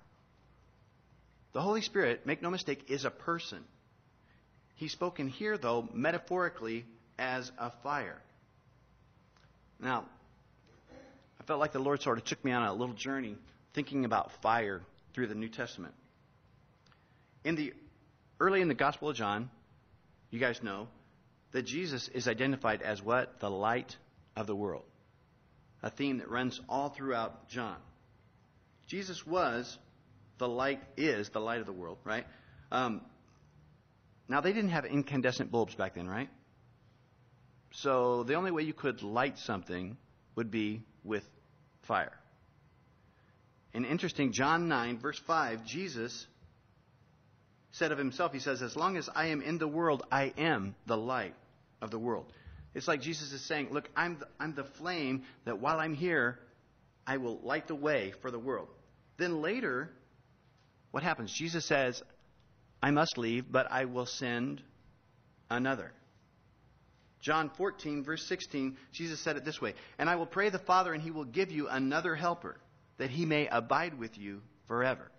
The 1.54 1.62
Holy 1.62 1.82
Spirit, 1.82 2.26
make 2.26 2.42
no 2.42 2.50
mistake, 2.50 2.90
is 2.90 3.06
a 3.06 3.10
person. 3.10 3.64
He's 4.76 4.92
spoken 4.92 5.28
here, 5.28 5.58
though, 5.58 5.88
metaphorically 5.94 6.86
as 7.18 7.52
a 7.58 7.72
fire. 7.84 8.22
Now, 9.80 10.06
felt 11.50 11.60
like 11.60 11.72
the 11.72 11.80
Lord 11.80 12.00
sort 12.00 12.20
of 12.20 12.24
took 12.26 12.46
me 12.46 12.52
on 12.52 12.62
a 12.62 12.72
little 12.72 12.94
journey 12.94 13.36
thinking 13.74 14.06
about 14.06 14.32
fire 14.44 14.84
through 15.16 15.26
the 15.26 15.34
New 15.34 15.50
Testament. 15.50 15.96
In 17.44 17.56
the 17.56 17.74
early 18.40 18.62
in 18.62 18.68
the 18.68 18.76
Gospel 18.76 19.10
of 19.10 19.16
John, 19.16 19.50
you 20.30 20.40
guys 20.40 20.62
know, 20.62 20.88
that 21.52 21.64
Jesus 21.64 22.08
is 22.10 22.28
identified 22.28 22.84
as 22.84 23.02
what? 23.02 23.40
The 23.40 23.50
light 23.50 23.98
of 24.36 24.46
the 24.46 24.56
world. 24.56 24.84
A 25.82 25.90
theme 25.90 26.20
that 26.20 26.30
runs 26.30 26.62
all 26.70 26.90
throughout 26.90 27.50
John. 27.50 27.78
Jesus 28.86 29.26
was 29.26 29.76
the 30.38 30.48
light, 30.48 30.84
is 30.98 31.30
the 31.30 31.42
light 31.42 31.62
of 31.62 31.66
the 31.66 31.74
world, 31.74 31.98
right? 32.04 32.28
Um, 32.72 33.02
now, 34.28 34.42
they 34.42 34.54
didn't 34.54 34.70
have 34.70 34.86
incandescent 34.86 35.50
bulbs 35.50 35.74
back 35.74 35.96
then, 35.96 36.08
right? 36.08 36.30
So 37.72 38.22
the 38.22 38.36
only 38.36 38.52
way 38.52 38.62
you 38.62 38.74
could 38.74 39.02
light 39.02 39.40
something 39.40 39.98
would 40.36 40.52
be 40.52 40.84
with 41.04 41.28
fire. 41.90 42.14
And 43.74 43.86
interesting, 43.86 44.32
John 44.32 44.68
9, 44.68 45.00
verse 45.00 45.20
5, 45.28 45.66
Jesus 45.66 46.28
said 47.72 47.92
of 47.92 47.98
himself, 47.98 48.32
he 48.32 48.40
says, 48.40 48.62
As 48.62 48.76
long 48.76 48.96
as 48.96 49.10
I 49.14 49.28
am 49.28 49.42
in 49.42 49.58
the 49.58 49.68
world, 49.68 50.04
I 50.12 50.32
am 50.38 50.76
the 50.86 50.96
light 50.96 51.36
of 51.82 51.92
the 51.92 52.00
world. 52.00 52.32
It's 52.74 52.88
like 52.88 53.02
Jesus 53.02 53.34
is 53.34 53.46
saying, 53.46 53.70
Look, 53.72 53.90
I'm 53.96 54.20
the, 54.20 54.28
I'm 54.40 54.54
the 54.54 54.64
flame 54.64 55.24
that 55.46 55.60
while 55.60 55.80
I'm 55.80 55.96
here, 55.96 56.40
I 57.06 57.18
will 57.18 57.40
light 57.44 57.68
the 57.68 57.76
way 57.76 58.14
for 58.22 58.32
the 58.32 58.40
world. 58.40 58.70
Then 59.18 59.42
later, 59.42 59.90
what 60.92 61.04
happens? 61.04 61.34
Jesus 61.34 61.66
says, 61.66 62.02
I 62.82 62.92
must 62.92 63.18
leave, 63.18 63.52
but 63.52 63.72
I 63.72 63.86
will 63.86 64.06
send 64.06 64.62
another. 65.50 65.92
John 67.22 67.50
14, 67.58 68.04
verse 68.04 68.26
16, 68.28 68.78
Jesus 68.92 69.20
said 69.20 69.36
it 69.36 69.46
this 69.46 69.62
way 69.62 69.74
And 69.98 70.10
I 70.10 70.16
will 70.16 70.26
pray 70.26 70.50
the 70.50 70.60
Father, 70.60 70.94
and 70.94 71.02
he 71.02 71.12
will 71.12 71.26
give 71.26 71.52
you 71.52 71.68
another 71.68 72.16
helper, 72.16 72.58
that 72.98 73.10
he 73.10 73.26
may 73.26 73.48
abide 73.48 73.98
with 73.98 74.18
you 74.18 74.42
forever 74.68 75.12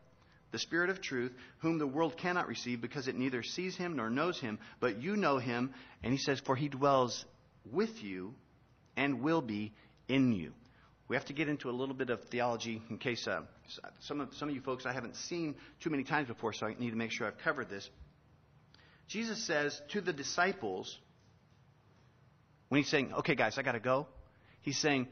the 0.53 0.59
Spirit 0.59 0.91
of 0.91 1.01
truth, 1.01 1.33
whom 1.59 1.79
the 1.79 1.87
world 1.87 2.17
cannot 2.17 2.49
receive 2.49 2.81
because 2.81 3.09
it 3.09 3.17
neither 3.17 3.43
sees 3.43 3.77
him 3.77 3.97
nor 3.97 4.11
knows 4.11 4.41
him, 4.41 4.59
but 4.81 5.01
you 5.01 5.17
know 5.17 5.39
him. 5.39 5.73
And 6.03 6.13
he 6.13 6.19
says, 6.19 6.41
For 6.41 6.57
he 6.57 6.69
dwells 6.69 7.25
with 7.71 8.03
you 8.03 8.35
and 8.97 9.23
will 9.23 9.43
be 9.43 9.73
in 10.09 10.33
you. 10.33 10.53
We 11.09 11.17
have 11.17 11.25
to 11.27 11.33
get 11.33 11.49
into 11.49 11.71
a 11.71 11.73
little 11.73 11.95
bit 11.95 12.11
of 12.11 12.23
theology 12.25 12.81
in 12.89 12.99
case 12.99 13.27
uh, 13.27 13.43
some, 14.01 14.21
of, 14.21 14.33
some 14.35 14.49
of 14.49 14.55
you 14.55 14.61
folks 14.61 14.87
I 14.87 14.93
haven't 14.93 15.17
seen 15.17 15.57
too 15.81 15.91
many 15.91 16.05
times 16.05 16.29
before, 16.29 16.53
so 16.53 16.67
I 16.67 16.75
need 16.79 16.91
to 16.91 16.97
make 16.97 17.11
sure 17.11 17.27
I've 17.27 17.39
covered 17.39 17.69
this. 17.69 17.89
Jesus 19.09 19.45
says 19.45 19.81
to 19.89 20.01
the 20.01 20.13
disciples, 20.13 20.97
when 22.71 22.81
he's 22.81 22.89
saying, 22.89 23.13
Okay, 23.13 23.35
guys, 23.35 23.59
I 23.59 23.63
got 23.63 23.73
to 23.73 23.81
go, 23.81 24.07
he's 24.63 24.79
saying, 24.79 25.07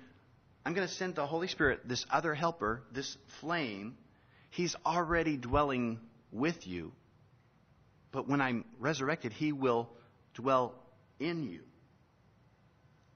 I'm 0.65 0.73
going 0.73 0.89
to 0.89 0.95
send 0.95 1.15
the 1.15 1.27
Holy 1.27 1.49
Spirit, 1.49 1.81
this 1.87 2.05
other 2.11 2.35
helper, 2.35 2.83
this 2.93 3.17
flame 3.41 3.97
He's 4.51 4.75
already 4.85 5.37
dwelling 5.37 6.01
with 6.33 6.67
you. 6.67 6.93
But 8.13 8.29
when 8.29 8.41
I'm 8.41 8.65
resurrected, 8.79 9.33
He 9.33 9.53
will 9.53 9.89
dwell 10.35 10.75
in 11.21 11.43
you. 11.43 11.61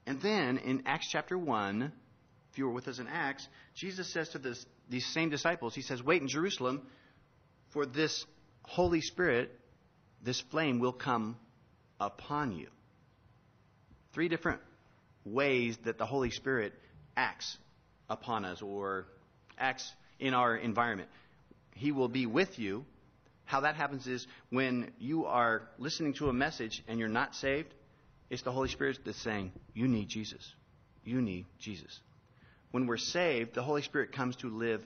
And 0.05 0.21
then 0.21 0.57
in 0.57 0.83
Acts 0.85 1.07
chapter 1.11 1.37
1, 1.37 1.91
if 2.51 2.57
you 2.57 2.65
were 2.65 2.71
with 2.71 2.87
us 2.87 2.99
in 2.99 3.07
Acts, 3.07 3.47
Jesus 3.73 4.11
says 4.11 4.29
to, 4.29 4.37
this, 4.37 4.63
these 4.89 5.05
same 5.07 5.29
disciples, 5.29 5.73
he 5.73 5.81
says, 5.81 6.03
Wait 6.03 6.21
in 6.21 6.27
Jerusalem, 6.27 6.85
for 7.71 7.85
this 7.85 8.25
Holy 8.63 9.01
Spirit, 9.01 9.51
this 10.21 10.41
flame 10.51 10.79
will 10.79 10.93
come 10.93 11.37
upon 11.99 12.51
you. 12.51 12.67
Three 14.13 14.29
different 14.29 14.61
ways 15.25 15.77
that 15.85 15.97
the 15.97 16.05
Holy 16.05 16.29
Spirit 16.29 16.73
acts 17.15 17.57
upon 18.09 18.45
us 18.45 18.61
or 18.61 19.05
acts 19.57 19.91
in 20.19 20.33
our 20.33 20.55
environment. 20.55 21.09
He 21.75 21.91
will 21.91 22.09
be 22.09 22.25
with 22.25 22.59
you. 22.59 22.85
How 23.45 23.61
that 23.61 23.75
happens 23.75 24.07
is 24.07 24.25
when 24.49 24.91
you 24.99 25.25
are 25.25 25.63
listening 25.77 26.13
to 26.15 26.29
a 26.29 26.33
message 26.33 26.83
and 26.87 26.99
you're 26.99 27.09
not 27.09 27.35
saved, 27.35 27.73
it's 28.29 28.43
the 28.43 28.51
Holy 28.51 28.69
Spirit 28.69 28.99
that's 29.05 29.21
saying, 29.21 29.51
You 29.73 29.87
need 29.87 30.09
Jesus. 30.09 30.53
You 31.03 31.21
need 31.21 31.45
Jesus. 31.59 31.99
When 32.71 32.87
we're 32.87 32.97
saved, 32.97 33.53
the 33.53 33.61
Holy 33.61 33.81
Spirit 33.81 34.13
comes 34.13 34.35
to 34.37 34.49
live 34.49 34.81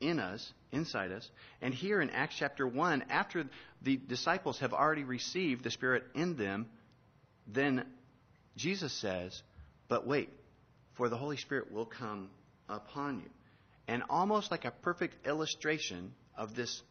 in 0.00 0.18
us, 0.20 0.52
inside 0.70 1.12
us. 1.12 1.28
And 1.62 1.72
here 1.72 2.00
in 2.00 2.10
Acts 2.10 2.36
chapter 2.38 2.66
1, 2.66 3.04
after 3.08 3.46
the 3.82 3.96
disciples 3.96 4.58
have 4.60 4.72
already 4.72 5.04
received 5.04 5.64
the 5.64 5.70
Spirit 5.70 6.04
in 6.14 6.36
them, 6.36 6.66
then 7.46 7.84
Jesus 8.56 8.92
says, 8.92 9.42
But 9.88 10.06
wait, 10.06 10.30
for 10.94 11.08
the 11.08 11.16
Holy 11.16 11.36
Spirit 11.36 11.72
will 11.72 11.86
come 11.86 12.30
upon 12.68 13.18
you. 13.18 13.30
And 13.86 14.02
almost 14.08 14.50
like 14.50 14.64
a 14.64 14.70
perfect 14.70 15.26
illustration 15.26 16.12
of 16.36 16.54
this 16.54 16.82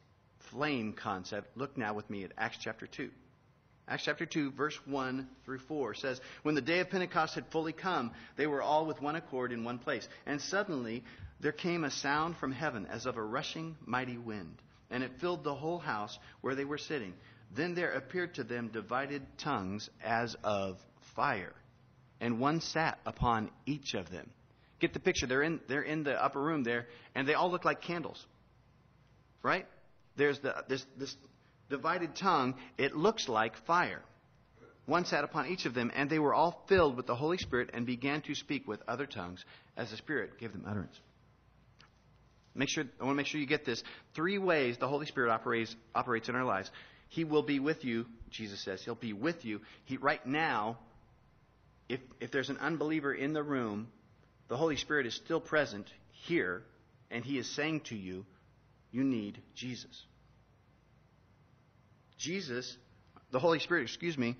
flame 0.51 0.93
concept, 0.93 1.57
look 1.57 1.77
now 1.77 1.93
with 1.93 2.09
me 2.09 2.23
at 2.23 2.31
Acts 2.37 2.57
chapter 2.61 2.85
2. 2.85 3.09
Acts 3.87 4.03
chapter 4.05 4.25
2, 4.25 4.51
verse 4.51 4.79
1 4.85 5.27
through 5.43 5.59
4 5.59 5.93
says, 5.95 6.21
When 6.43 6.55
the 6.55 6.61
day 6.61 6.79
of 6.79 6.89
Pentecost 6.89 7.35
had 7.35 7.47
fully 7.47 7.73
come, 7.73 8.11
they 8.37 8.47
were 8.47 8.61
all 8.61 8.85
with 8.85 9.01
one 9.01 9.15
accord 9.15 9.51
in 9.51 9.63
one 9.63 9.79
place. 9.79 10.07
And 10.25 10.39
suddenly 10.39 11.03
there 11.39 11.51
came 11.51 11.83
a 11.83 11.91
sound 11.91 12.37
from 12.37 12.51
heaven 12.51 12.85
as 12.85 13.05
of 13.05 13.17
a 13.17 13.23
rushing 13.23 13.75
mighty 13.85 14.17
wind, 14.17 14.61
and 14.89 15.03
it 15.03 15.19
filled 15.19 15.43
the 15.43 15.55
whole 15.55 15.79
house 15.79 16.17
where 16.41 16.55
they 16.55 16.65
were 16.65 16.77
sitting. 16.77 17.13
Then 17.53 17.75
there 17.75 17.91
appeared 17.91 18.35
to 18.35 18.43
them 18.43 18.69
divided 18.69 19.21
tongues 19.37 19.89
as 20.01 20.35
of 20.43 20.77
fire, 21.15 21.53
and 22.19 22.39
one 22.39 22.61
sat 22.61 22.99
upon 23.05 23.49
each 23.65 23.93
of 23.93 24.09
them. 24.09 24.29
Get 24.79 24.93
the 24.93 24.99
picture. 24.99 25.27
They're 25.27 25.43
in, 25.43 25.59
they're 25.67 25.81
in 25.81 26.03
the 26.03 26.21
upper 26.21 26.41
room 26.41 26.63
there, 26.63 26.87
and 27.15 27.27
they 27.27 27.33
all 27.33 27.51
look 27.51 27.65
like 27.65 27.81
candles. 27.81 28.25
Right? 29.41 29.65
There's 30.15 30.39
the, 30.39 30.63
this, 30.67 30.85
this 30.97 31.15
divided 31.69 32.15
tongue. 32.15 32.55
It 32.77 32.95
looks 32.95 33.29
like 33.29 33.55
fire. 33.65 34.01
One 34.85 35.05
sat 35.05 35.23
upon 35.23 35.47
each 35.47 35.65
of 35.65 35.73
them, 35.73 35.91
and 35.95 36.09
they 36.09 36.19
were 36.19 36.33
all 36.33 36.65
filled 36.67 36.97
with 36.97 37.07
the 37.07 37.15
Holy 37.15 37.37
Spirit 37.37 37.69
and 37.73 37.85
began 37.85 38.21
to 38.23 38.35
speak 38.35 38.67
with 38.67 38.81
other 38.87 39.05
tongues 39.05 39.43
as 39.77 39.91
the 39.91 39.97
Spirit 39.97 40.37
gave 40.39 40.51
them 40.51 40.65
utterance. 40.67 40.99
Make 42.55 42.69
sure, 42.69 42.83
I 42.99 43.03
want 43.05 43.15
to 43.15 43.17
make 43.17 43.27
sure 43.27 43.39
you 43.39 43.47
get 43.47 43.65
this. 43.65 43.81
Three 44.13 44.37
ways 44.37 44.77
the 44.77 44.87
Holy 44.87 45.05
Spirit 45.05 45.31
operates, 45.31 45.75
operates 45.95 46.29
in 46.29 46.35
our 46.35 46.43
lives. 46.43 46.69
He 47.09 47.23
will 47.23 47.43
be 47.43 47.59
with 47.59 47.85
you, 47.85 48.05
Jesus 48.29 48.63
says. 48.63 48.83
He'll 48.83 48.95
be 48.95 49.13
with 49.13 49.45
you. 49.45 49.61
He, 49.85 49.97
right 49.97 50.23
now, 50.25 50.77
if, 51.89 51.99
if 52.19 52.31
there's 52.31 52.49
an 52.49 52.57
unbeliever 52.57 53.13
in 53.13 53.33
the 53.33 53.43
room, 53.43 53.87
the 54.47 54.57
Holy 54.57 54.77
Spirit 54.77 55.05
is 55.05 55.15
still 55.15 55.39
present 55.39 55.87
here, 56.11 56.63
and 57.11 57.23
He 57.23 57.37
is 57.37 57.49
saying 57.55 57.81
to 57.81 57.95
you, 57.95 58.25
you 58.91 59.03
need 59.03 59.41
Jesus. 59.55 60.03
Jesus, 62.17 62.77
the 63.31 63.39
Holy 63.39 63.59
Spirit, 63.59 63.83
excuse 63.83 64.17
me, 64.17 64.37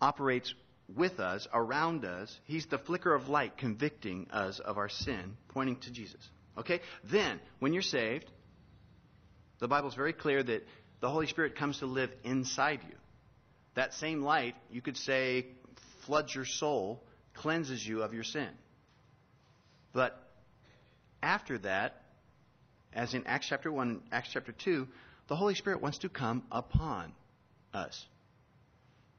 operates 0.00 0.54
with 0.94 1.18
us, 1.18 1.46
around 1.52 2.04
us. 2.04 2.38
He's 2.44 2.66
the 2.66 2.78
flicker 2.78 3.12
of 3.12 3.28
light 3.28 3.58
convicting 3.58 4.28
us 4.30 4.60
of 4.60 4.78
our 4.78 4.88
sin, 4.88 5.36
pointing 5.48 5.76
to 5.80 5.90
Jesus. 5.90 6.20
Okay? 6.56 6.80
Then, 7.04 7.40
when 7.58 7.72
you're 7.72 7.82
saved, 7.82 8.30
the 9.58 9.68
Bible's 9.68 9.94
very 9.94 10.12
clear 10.12 10.42
that 10.42 10.66
the 11.00 11.10
Holy 11.10 11.26
Spirit 11.26 11.56
comes 11.56 11.80
to 11.80 11.86
live 11.86 12.10
inside 12.24 12.80
you. 12.88 12.94
That 13.74 13.94
same 13.94 14.22
light, 14.22 14.54
you 14.70 14.80
could 14.80 14.96
say, 14.96 15.46
floods 16.06 16.34
your 16.34 16.44
soul, 16.44 17.02
cleanses 17.34 17.86
you 17.86 18.02
of 18.02 18.14
your 18.14 18.24
sin. 18.24 18.48
But 19.92 20.18
after 21.22 21.58
that, 21.58 22.02
as 22.92 23.14
in 23.14 23.26
Acts 23.26 23.46
chapter 23.48 23.70
1, 23.70 24.02
Acts 24.12 24.30
chapter 24.32 24.52
2, 24.52 24.86
the 25.28 25.36
Holy 25.36 25.54
Spirit 25.54 25.82
wants 25.82 25.98
to 25.98 26.08
come 26.08 26.44
upon 26.50 27.12
us. 27.74 28.06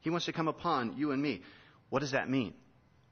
He 0.00 0.10
wants 0.10 0.26
to 0.26 0.32
come 0.32 0.48
upon 0.48 0.96
you 0.96 1.12
and 1.12 1.22
me. 1.22 1.42
What 1.90 2.00
does 2.00 2.12
that 2.12 2.28
mean? 2.28 2.54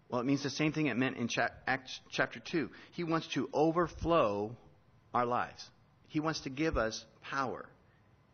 Well, 0.08 0.20
it 0.20 0.24
means 0.24 0.42
the 0.42 0.50
same 0.50 0.72
thing 0.72 0.86
it 0.86 0.96
meant 0.96 1.16
in 1.16 1.28
Acts 1.66 2.00
chapter 2.10 2.40
2. 2.40 2.70
He 2.92 3.04
wants 3.04 3.26
to 3.28 3.48
overflow 3.52 4.56
our 5.12 5.26
lives. 5.26 5.68
He 6.08 6.20
wants 6.20 6.40
to 6.40 6.50
give 6.50 6.76
us 6.76 7.04
power. 7.22 7.66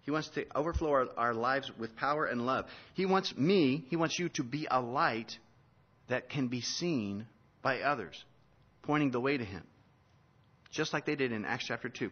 He 0.03 0.11
wants 0.11 0.29
to 0.31 0.45
overflow 0.55 0.91
our, 0.91 1.09
our, 1.17 1.35
lives 1.35 1.71
with 1.79 1.95
power 1.97 2.27
and 2.27 2.45
love. 2.45 2.67
He 2.95 3.07
wants 3.07 3.37
me, 3.37 3.85
he 3.89 3.97
wants 3.97 4.19
you 4.19 4.29
to 4.31 4.43
be 4.43 4.67
a 4.71 4.81
light 4.81 5.39
that 6.09 6.29
can 6.29 6.49
be 6.49 6.61
seen 6.61 7.27
by 7.63 7.81
others, 7.81 8.23
pointing 8.83 9.13
the 9.13 9.21
way 9.21 9.37
to 9.37 9.45
him. 9.45 9.63
Just 10.73 10.93
like 10.93 11.07
they 11.07 11.15
did 11.15 11.31
in 11.31 11.45
Acts 11.45 11.67
chapter 11.67 11.89
2. 11.89 12.11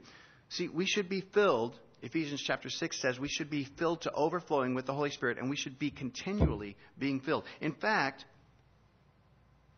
See, 0.51 0.69
we 0.69 0.87
should 0.87 1.09
be 1.09 1.21
filled, 1.21 1.77
Ephesians 2.03 2.41
chapter 2.41 2.71
6 2.71 3.01
says, 3.01 3.19
we 3.19 3.29
should 3.29 3.51
be 3.51 3.65
filled 3.65 4.03
to 4.03 4.13
overflowing 4.13 4.75
with 4.75 4.87
the 4.87 4.95
Holy 4.95 5.11
Spirit, 5.11 5.39
and 5.39 5.51
we 5.51 5.57
should 5.57 5.79
be 5.79 5.91
continually 5.91 6.77
being 6.97 7.21
filled. 7.21 7.45
In 7.61 7.73
fact, 7.73 8.25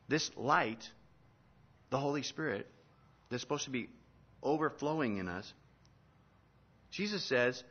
this 0.09 0.31
light, 0.37 0.83
the 1.91 1.99
Holy 1.99 2.23
Spirit, 2.23 2.67
that's 3.31 3.43
supposed 3.43 3.65
to 3.65 3.71
be 3.71 3.89
overflowing 4.43 5.17
in 5.17 5.29
us, 5.29 5.51
Jesus 6.91 7.25
says 7.25 7.63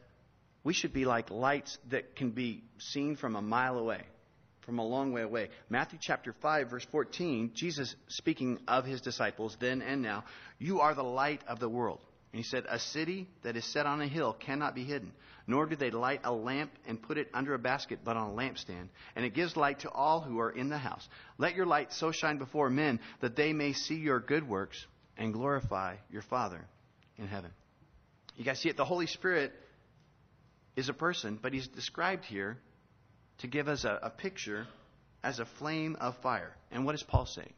we 0.64 0.74
should 0.74 0.94
be 0.94 1.06
like 1.06 1.30
lights 1.30 1.78
that 1.90 2.16
can 2.16 2.32
be 2.32 2.64
seen 2.78 3.16
from 3.16 3.36
a 3.36 3.42
mile 3.42 3.78
away, 3.78 4.02
from 4.62 4.80
a 4.80 4.86
long 4.86 5.12
way 5.12 5.24
away. 5.24 5.50
Matthew 5.70 6.00
chapter 6.02 6.34
5, 6.42 6.70
verse 6.70 6.86
14, 6.92 7.52
Jesus 7.54 7.96
speaking 8.08 8.60
of 8.68 8.86
his 8.86 9.02
disciples 9.02 9.58
then 9.60 9.82
and 9.82 10.02
now, 10.02 10.24
you 10.60 10.82
are 10.82 10.94
the 10.94 11.04
light 11.04 11.42
of 11.48 11.60
the 11.60 11.70
world. 11.70 12.00
And 12.32 12.40
he 12.40 12.48
said, 12.48 12.66
A 12.70 12.80
city 12.80 13.28
that 13.44 13.58
is 13.58 13.66
set 13.66 13.86
on 13.86 14.02
a 14.02 14.08
hill 14.08 14.34
cannot 14.34 14.74
be 14.74 14.84
hidden, 14.84 15.12
nor 15.48 15.66
do 15.66 15.76
they 15.76 15.92
light 15.92 16.22
a 16.24 16.32
lamp 16.32 16.72
and 16.88 17.02
put 17.02 17.18
it 17.18 17.28
under 17.34 17.54
a 17.54 17.60
basket, 17.60 18.00
but 18.06 18.16
on 18.16 18.30
a 18.30 18.34
lampstand. 18.34 18.88
And 19.16 19.26
it 19.26 19.34
gives 19.34 19.58
light 19.58 19.80
to 19.80 19.90
all 19.90 20.22
who 20.22 20.40
are 20.40 20.52
in 20.52 20.70
the 20.70 20.78
house. 20.78 21.08
Let 21.38 21.56
your 21.56 21.66
light 21.66 21.92
so 21.92 22.12
shine 22.12 22.38
before 22.38 22.70
men 22.70 23.00
that 23.20 23.36
they 23.36 23.52
may 23.52 23.74
see 23.74 23.96
your 23.96 24.20
good 24.20 24.48
works 24.48 24.86
and 25.18 25.34
glorify 25.34 25.96
your 26.10 26.22
Father 26.22 26.66
in 27.18 27.28
heaven. 27.28 27.52
You 28.38 28.46
guys 28.46 28.60
see 28.60 28.70
it? 28.70 28.78
The 28.78 28.86
Holy 28.86 29.08
Spirit 29.08 29.52
is 30.76 30.90
a 30.90 30.94
person, 30.94 31.38
but 31.42 31.54
he's 31.54 31.68
described 31.68 32.26
here 32.26 32.58
to 33.40 33.48
give 33.48 33.68
us 33.68 33.84
a, 33.84 34.00
a 34.04 34.10
picture 34.10 34.68
as 35.24 35.40
a 35.40 35.46
flame 35.46 35.98
of 36.00 36.16
fire. 36.18 36.56
And 36.72 36.86
what 36.86 36.96
is 36.96 37.04
Paul 37.04 37.26
saying? 37.26 37.54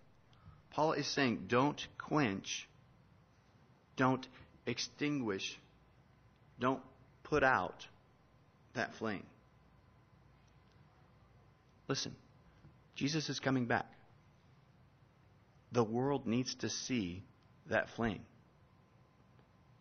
Paul 0.72 0.93
is 0.93 1.08
saying, 1.08 1.46
don't 1.48 1.88
quench, 1.98 2.67
don't 3.96 4.27
extinguish, 4.65 5.60
don't 6.60 6.82
put 7.24 7.43
out 7.43 7.86
that 8.74 8.93
flame. 8.96 9.25
Listen, 11.88 12.15
Jesus 12.96 13.29
is 13.29 13.39
coming 13.39 13.65
back. 13.65 13.86
The 15.72 15.84
world 15.84 16.27
needs 16.27 16.55
to 16.55 16.70
see 16.70 17.24
that 17.67 17.89
flame. 17.89 18.22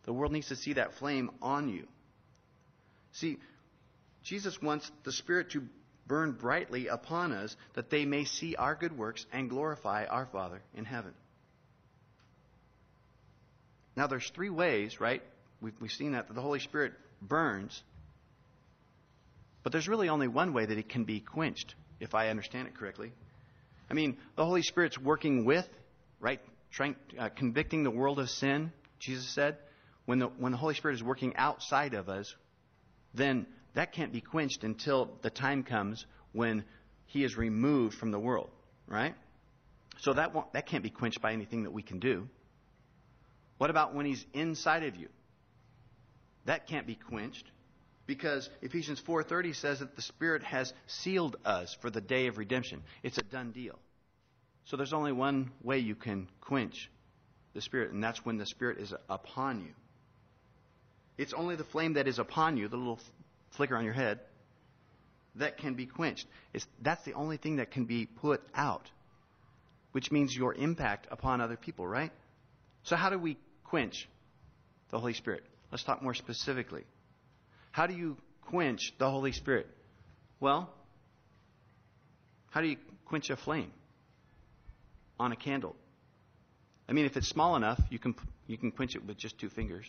The 0.05 0.13
world 0.13 0.33
needs 0.33 0.49
to 0.49 0.57
see 0.57 0.75
that 0.75 0.95
flame 0.95 1.31
on 1.41 1.69
you. 1.69 1.87
See, 3.13 3.39
Jesus 4.23 4.61
wants 4.61 4.91
the 5.05 5.13
Spirit 5.13 5.51
to 5.51 5.63
burn 6.07 6.33
brightly 6.33 6.89
upon 6.89 7.33
us 7.33 7.57
that 7.75 7.91
they 7.91 8.05
may 8.05 8.25
see 8.25 8.57
our 8.57 8.75
good 8.75 8.97
works 8.97 9.25
and 9.33 9.49
glorify 9.49 10.05
our 10.07 10.27
Father 10.27 10.63
in 10.75 10.85
heaven. 10.85 11.13
Now, 13.97 14.07
there's 14.07 14.31
three 14.31 14.51
ways, 14.51 15.01
right? 15.01 15.23
We've, 15.61 15.75
we've 15.81 15.91
seen 15.91 16.13
that, 16.13 16.29
that 16.29 16.35
the 16.35 16.41
Holy 16.41 16.61
Spirit 16.61 16.93
burns. 17.21 17.83
But 19.63 19.73
there's 19.73 19.89
really 19.89 20.09
only 20.09 20.29
one 20.29 20.55
way 20.55 20.65
that 20.67 20.79
it 20.79 20.89
can 20.89 21.05
be 21.05 21.21
quenched, 21.21 21.75
if 22.01 22.15
I 22.15 22.29
understand 22.31 22.69
it 22.69 22.75
correctly. 22.75 23.13
I 23.91 23.95
mean, 23.95 24.17
the 24.37 24.45
Holy 24.45 24.63
Spirit's 24.63 24.99
working 24.99 25.45
with, 25.45 25.69
right? 26.21 26.41
Trying, 26.73 26.97
uh, 27.19 27.29
convicting 27.29 27.85
the 27.85 27.91
world 27.91 28.19
of 28.19 28.31
sin, 28.31 28.73
Jesus 28.99 29.29
said. 29.29 29.59
When 30.07 30.19
the, 30.19 30.27
when 30.27 30.53
the 30.53 30.59
Holy 30.59 30.75
Spirit 30.75 30.95
is 30.95 31.03
working 31.03 31.37
outside 31.37 31.95
of 31.95 32.09
us, 32.09 32.35
then 33.15 33.47
that 33.75 33.93
can't 33.93 34.13
be 34.13 34.21
quenched 34.21 34.65
until 34.65 35.11
the 35.23 35.31
time 35.31 35.63
comes 35.63 36.07
when 36.33 36.65
He 37.07 37.25
is 37.25 37.37
removed 37.37 37.97
from 37.97 38.11
the 38.11 38.19
world, 38.19 38.51
right? 38.87 39.15
So 39.99 40.13
that, 40.15 40.35
that 40.53 40.67
can't 40.67 40.83
be 40.83 40.91
quenched 40.91 41.21
by 41.21 41.33
anything 41.33 41.65
that 41.65 41.73
we 41.73 41.83
can 41.83 41.99
do. 41.99 42.29
What 43.59 43.71
about 43.71 43.95
when 43.95 44.07
he's 44.07 44.25
inside 44.33 44.83
of 44.83 44.97
you? 44.97 45.09
That 46.47 46.67
can't 46.67 46.87
be 46.87 46.97
quenched 46.97 47.47
because 48.07 48.51
Ephesians 48.61 49.01
4:30 49.01 49.55
says 49.55 49.79
that 49.79 49.95
the 49.95 50.03
Spirit 50.03 50.43
has 50.43 50.73
sealed 50.89 51.37
us 51.45 51.77
for 51.81 51.89
the 51.89 52.01
day 52.01 52.27
of 52.27 52.39
redemption. 52.39 52.83
It's 53.05 53.19
a 53.19 53.23
done 53.23 53.53
deal. 53.53 53.79
So 54.65 54.77
there's 54.77 54.93
only 54.93 55.13
one 55.13 55.53
way 55.63 55.79
you 55.79 55.95
can 55.95 56.29
quench 56.41 56.91
the 57.55 57.61
Spirit, 57.61 57.93
and 57.93 58.03
that's 58.03 58.25
when 58.25 58.39
the 58.39 58.47
Spirit 58.47 58.79
is 58.79 58.93
upon 59.09 59.61
you. 59.61 59.75
It's 61.19 61.33
only 61.33 61.57
the 61.57 61.65
flame 61.65 61.95
that 61.95 62.09
is 62.09 62.19
upon 62.19 62.57
you, 62.57 62.69
the 62.69 62.77
little 62.77 62.99
flicker 63.57 63.77
on 63.77 63.85
your 63.85 63.93
head, 63.93 64.21
that 65.37 65.59
can 65.59 65.75
be 65.75 65.87
quenched. 65.87 66.27
It's, 66.53 66.67
that's 66.81 67.05
the 67.05 67.15
only 67.15 67.37
thing 67.37 67.57
that 67.57 67.71
can 67.71 67.85
be 67.85 68.07
put 68.07 68.43
out, 68.55 68.91
which 69.93 70.11
means 70.11 70.35
your 70.35 70.55
impact 70.55 71.07
upon 71.11 71.41
other 71.41 71.57
people, 71.57 71.87
right? 71.87 72.13
So, 72.85 72.97
how 72.97 73.11
do 73.11 73.19
we 73.19 73.39
quench 73.65 74.09
the 74.91 74.99
Holy 74.99 75.15
Spirit? 75.15 75.45
Let's 75.71 75.85
talk 75.85 76.03
more 76.03 76.15
specifically. 76.15 76.85
How 77.71 77.87
do 77.87 77.95
you 77.95 78.17
quench 78.43 78.93
the 78.99 79.11
Holy 79.11 79.33
Spirit? 79.33 79.67
Well, 80.41 80.71
how 82.51 82.61
do 82.61 82.67
you 82.67 82.77
quench 83.07 83.31
a 83.31 83.37
flame 83.37 83.73
on 85.19 85.33
a 85.33 85.37
candle? 85.37 85.77
I 86.89 86.93
mean, 86.93 87.07
if 87.07 87.17
it's 87.17 87.29
small 87.29 87.57
enough, 87.57 87.81
you 87.89 87.99
can, 87.99 88.15
you 88.47 88.59
can 88.59 88.71
quench 88.71 88.97
it 88.97 89.07
with 89.07 89.17
just 89.17 89.39
two 89.39 89.49
fingers. 89.49 89.87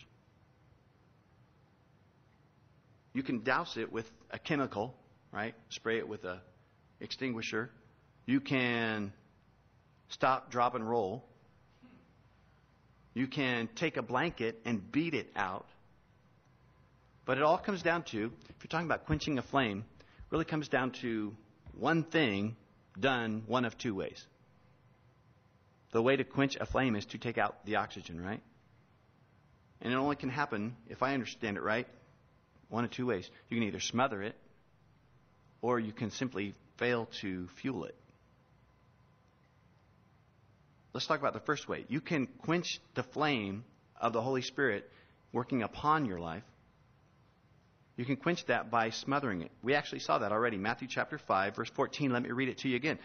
You 3.14 3.22
can 3.22 3.42
douse 3.42 3.76
it 3.76 3.90
with 3.92 4.10
a 4.30 4.38
chemical, 4.38 4.94
right? 5.32 5.54
Spray 5.70 5.98
it 5.98 6.08
with 6.08 6.24
a 6.24 6.42
extinguisher. 7.00 7.70
You 8.26 8.40
can 8.40 9.12
stop, 10.08 10.50
drop, 10.50 10.74
and 10.74 10.88
roll. 10.88 11.24
You 13.14 13.28
can 13.28 13.68
take 13.76 13.96
a 13.96 14.02
blanket 14.02 14.60
and 14.64 14.90
beat 14.90 15.14
it 15.14 15.30
out. 15.36 15.66
But 17.24 17.38
it 17.38 17.44
all 17.44 17.56
comes 17.56 17.82
down 17.82 18.02
to, 18.04 18.32
if 18.48 18.56
you're 18.60 18.68
talking 18.68 18.86
about 18.86 19.06
quenching 19.06 19.38
a 19.38 19.42
flame, 19.42 19.84
really 20.30 20.44
comes 20.44 20.68
down 20.68 20.90
to 21.02 21.34
one 21.78 22.02
thing 22.02 22.56
done 22.98 23.44
one 23.46 23.64
of 23.64 23.78
two 23.78 23.94
ways. 23.94 24.26
The 25.92 26.02
way 26.02 26.16
to 26.16 26.24
quench 26.24 26.56
a 26.56 26.66
flame 26.66 26.96
is 26.96 27.06
to 27.06 27.18
take 27.18 27.38
out 27.38 27.64
the 27.64 27.76
oxygen, 27.76 28.20
right? 28.20 28.42
And 29.80 29.92
it 29.92 29.96
only 29.96 30.16
can 30.16 30.28
happen, 30.28 30.76
if 30.88 31.02
I 31.02 31.14
understand 31.14 31.56
it 31.56 31.62
right, 31.62 31.86
one 32.74 32.84
of 32.84 32.90
two 32.90 33.06
ways. 33.06 33.30
You 33.48 33.56
can 33.56 33.68
either 33.68 33.78
smother 33.78 34.20
it, 34.20 34.34
or 35.62 35.78
you 35.78 35.92
can 35.92 36.10
simply 36.10 36.54
fail 36.76 37.08
to 37.20 37.46
fuel 37.60 37.84
it. 37.84 37.94
Let's 40.92 41.06
talk 41.06 41.20
about 41.20 41.34
the 41.34 41.40
first 41.40 41.68
way. 41.68 41.84
You 41.88 42.00
can 42.00 42.26
quench 42.26 42.80
the 42.94 43.04
flame 43.04 43.64
of 44.00 44.12
the 44.12 44.20
Holy 44.20 44.42
Spirit 44.42 44.90
working 45.32 45.62
upon 45.62 46.04
your 46.04 46.18
life. 46.18 46.42
You 47.96 48.04
can 48.04 48.16
quench 48.16 48.44
that 48.46 48.72
by 48.72 48.90
smothering 48.90 49.42
it. 49.42 49.52
We 49.62 49.74
actually 49.74 50.00
saw 50.00 50.18
that 50.18 50.32
already. 50.32 50.56
Matthew 50.56 50.88
chapter 50.88 51.16
5, 51.16 51.54
verse 51.54 51.70
14. 51.70 52.12
Let 52.12 52.24
me 52.24 52.30
read 52.32 52.48
it 52.48 52.58
to 52.58 52.68
you 52.68 52.74
again. 52.74 52.98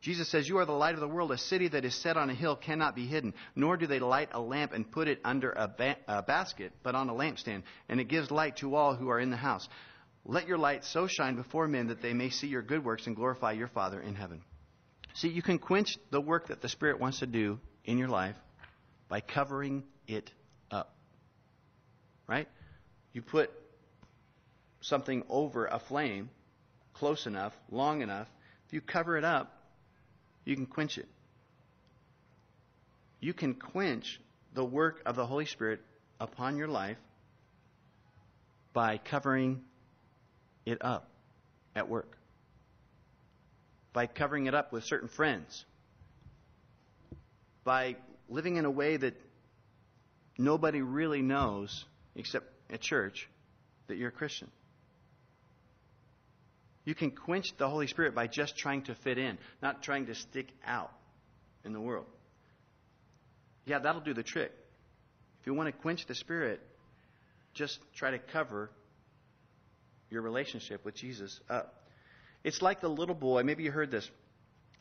Jesus 0.00 0.28
says, 0.28 0.48
You 0.48 0.58
are 0.58 0.64
the 0.64 0.72
light 0.72 0.94
of 0.94 1.00
the 1.00 1.08
world. 1.08 1.30
A 1.30 1.38
city 1.38 1.68
that 1.68 1.84
is 1.84 1.94
set 1.94 2.16
on 2.16 2.30
a 2.30 2.34
hill 2.34 2.56
cannot 2.56 2.94
be 2.96 3.06
hidden. 3.06 3.34
Nor 3.54 3.76
do 3.76 3.86
they 3.86 3.98
light 3.98 4.30
a 4.32 4.40
lamp 4.40 4.72
and 4.72 4.90
put 4.90 5.08
it 5.08 5.20
under 5.24 5.50
a, 5.50 5.68
ba- 5.68 5.98
a 6.08 6.22
basket, 6.22 6.72
but 6.82 6.94
on 6.94 7.08
a 7.10 7.12
lampstand. 7.12 7.62
And 7.88 8.00
it 8.00 8.08
gives 8.08 8.30
light 8.30 8.56
to 8.58 8.74
all 8.74 8.94
who 8.94 9.10
are 9.10 9.20
in 9.20 9.30
the 9.30 9.36
house. 9.36 9.68
Let 10.24 10.48
your 10.48 10.58
light 10.58 10.84
so 10.84 11.06
shine 11.06 11.36
before 11.36 11.68
men 11.68 11.88
that 11.88 12.02
they 12.02 12.14
may 12.14 12.30
see 12.30 12.46
your 12.46 12.62
good 12.62 12.84
works 12.84 13.06
and 13.06 13.16
glorify 13.16 13.52
your 13.52 13.68
Father 13.68 14.00
in 14.00 14.14
heaven. 14.14 14.42
See, 15.14 15.28
you 15.28 15.42
can 15.42 15.58
quench 15.58 15.98
the 16.10 16.20
work 16.20 16.48
that 16.48 16.62
the 16.62 16.68
Spirit 16.68 16.98
wants 16.98 17.20
to 17.20 17.26
do 17.26 17.58
in 17.84 17.98
your 17.98 18.08
life 18.08 18.36
by 19.08 19.20
covering 19.20 19.82
it 20.06 20.30
up. 20.70 20.94
Right? 22.26 22.48
You 23.12 23.22
put 23.22 23.50
something 24.80 25.24
over 25.28 25.66
a 25.66 25.78
flame 25.78 26.30
close 26.94 27.26
enough, 27.26 27.52
long 27.70 28.02
enough, 28.02 28.28
if 28.66 28.74
you 28.74 28.80
cover 28.80 29.16
it 29.16 29.24
up, 29.24 29.59
you 30.44 30.56
can 30.56 30.66
quench 30.66 30.98
it. 30.98 31.08
You 33.20 33.34
can 33.34 33.54
quench 33.54 34.20
the 34.54 34.64
work 34.64 35.02
of 35.06 35.16
the 35.16 35.26
Holy 35.26 35.44
Spirit 35.44 35.80
upon 36.18 36.56
your 36.56 36.68
life 36.68 36.98
by 38.72 38.98
covering 38.98 39.62
it 40.64 40.78
up 40.80 41.08
at 41.74 41.88
work, 41.88 42.16
by 43.92 44.06
covering 44.06 44.46
it 44.46 44.54
up 44.54 44.72
with 44.72 44.84
certain 44.84 45.08
friends, 45.08 45.64
by 47.64 47.96
living 48.28 48.56
in 48.56 48.64
a 48.64 48.70
way 48.70 48.96
that 48.96 49.20
nobody 50.38 50.80
really 50.80 51.22
knows 51.22 51.84
except 52.14 52.46
at 52.70 52.80
church 52.80 53.28
that 53.88 53.96
you're 53.96 54.08
a 54.08 54.12
Christian. 54.12 54.50
You 56.84 56.94
can 56.94 57.10
quench 57.10 57.56
the 57.56 57.68
Holy 57.68 57.86
Spirit 57.86 58.14
by 58.14 58.26
just 58.26 58.56
trying 58.56 58.82
to 58.82 58.94
fit 58.94 59.18
in, 59.18 59.38
not 59.62 59.82
trying 59.82 60.06
to 60.06 60.14
stick 60.14 60.48
out 60.66 60.92
in 61.64 61.72
the 61.72 61.80
world. 61.80 62.06
Yeah, 63.66 63.78
that'll 63.78 64.00
do 64.00 64.14
the 64.14 64.22
trick. 64.22 64.52
If 65.40 65.46
you 65.46 65.54
want 65.54 65.68
to 65.68 65.72
quench 65.72 66.06
the 66.06 66.14
Spirit, 66.14 66.60
just 67.54 67.78
try 67.94 68.10
to 68.12 68.18
cover 68.18 68.70
your 70.10 70.22
relationship 70.22 70.84
with 70.84 70.94
Jesus 70.94 71.40
up. 71.48 71.74
It's 72.42 72.62
like 72.62 72.80
the 72.80 72.88
little 72.88 73.14
boy, 73.14 73.42
maybe 73.42 73.62
you 73.62 73.70
heard 73.70 73.90
this. 73.90 74.10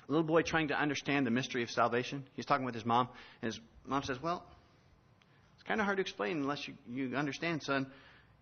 Little 0.08 0.24
boy 0.24 0.42
trying 0.42 0.70
to 0.70 0.80
understand 0.80 1.28
the 1.28 1.32
mystery 1.32 1.62
of 1.62 1.70
salvation. 1.70 2.24
He's 2.34 2.46
talking 2.46 2.66
with 2.66 2.74
his 2.74 2.86
mom, 2.86 3.10
and 3.42 3.54
his 3.54 3.60
mom 3.86 4.02
says, 4.04 4.20
Well, 4.22 4.44
it's 5.54 5.64
kind 5.64 5.80
of 5.80 5.86
hard 5.86 5.98
to 5.98 6.02
explain 6.02 6.38
unless 6.38 6.68
you, 6.68 6.74
you 6.90 7.16
understand, 7.16 7.62
son. 7.62 7.86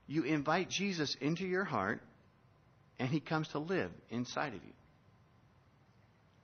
You 0.08 0.24
invite 0.24 0.70
Jesus 0.70 1.15
into 1.20 1.46
your 1.46 1.65
heart 1.65 2.02
and 3.00 3.10
he 3.10 3.20
comes 3.20 3.48
to 3.50 3.60
live 3.60 3.92
inside 4.10 4.54
of 4.54 4.64
you. 4.64 4.74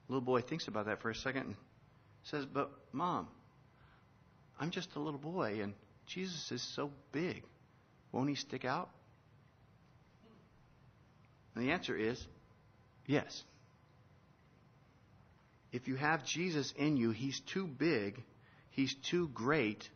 Little 0.07 0.21
boy 0.21 0.41
thinks 0.41 0.67
about 0.67 0.85
that 0.85 1.01
for 1.01 1.09
a 1.09 1.15
second 1.15 1.41
and 1.47 1.55
says, 2.23 2.45
But, 2.45 2.71
Mom, 2.91 3.27
I'm 4.59 4.71
just 4.71 4.95
a 4.95 4.99
little 4.99 5.19
boy, 5.19 5.61
and 5.61 5.73
Jesus 6.05 6.51
is 6.51 6.61
so 6.75 6.91
big. 7.11 7.43
Won't 8.11 8.29
he 8.29 8.35
stick 8.35 8.65
out? 8.65 8.89
And 11.55 11.65
the 11.65 11.71
answer 11.71 11.95
is 11.95 12.23
yes. 13.05 13.43
If 15.71 15.87
you 15.87 15.95
have 15.95 16.23
Jesus 16.25 16.71
in 16.77 16.97
you, 16.97 17.11
he's 17.11 17.39
too 17.39 17.65
big, 17.65 18.21
he's 18.69 18.93
too 19.09 19.27
great, 19.29 19.89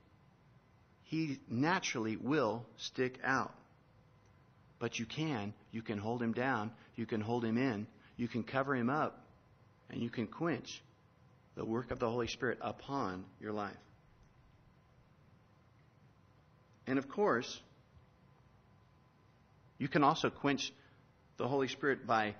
he 1.04 1.39
naturally 1.48 2.17
will 2.17 2.65
stick 2.78 3.20
out. 3.24 3.54
But 4.80 5.00
you 5.00 5.06
can. 5.06 5.54
You 5.72 5.82
can 5.82 5.98
hold 5.98 6.22
him 6.22 6.34
down. 6.34 6.72
You 6.96 7.06
can 7.06 7.22
hold 7.22 7.44
him 7.44 7.58
in. 7.58 7.88
You 8.16 8.28
can 8.28 8.44
cover 8.44 8.76
him 8.76 8.90
up. 8.90 9.24
And 9.90 10.02
you 10.02 10.10
can 10.10 10.28
quench 10.28 10.82
the 11.56 11.66
work 11.66 11.92
of 11.92 12.00
the 12.00 12.10
Holy 12.10 12.28
Spirit 12.28 12.60
upon 12.62 13.26
your 13.40 13.54
life. 13.54 13.76
And 16.86 16.98
of 16.98 17.10
course, 17.10 17.60
you 19.78 19.88
can 19.88 20.04
also 20.04 20.30
quench 20.30 20.72
the 21.38 21.48
Holy 21.48 21.68
Spirit 21.68 22.08
by, 22.08 22.36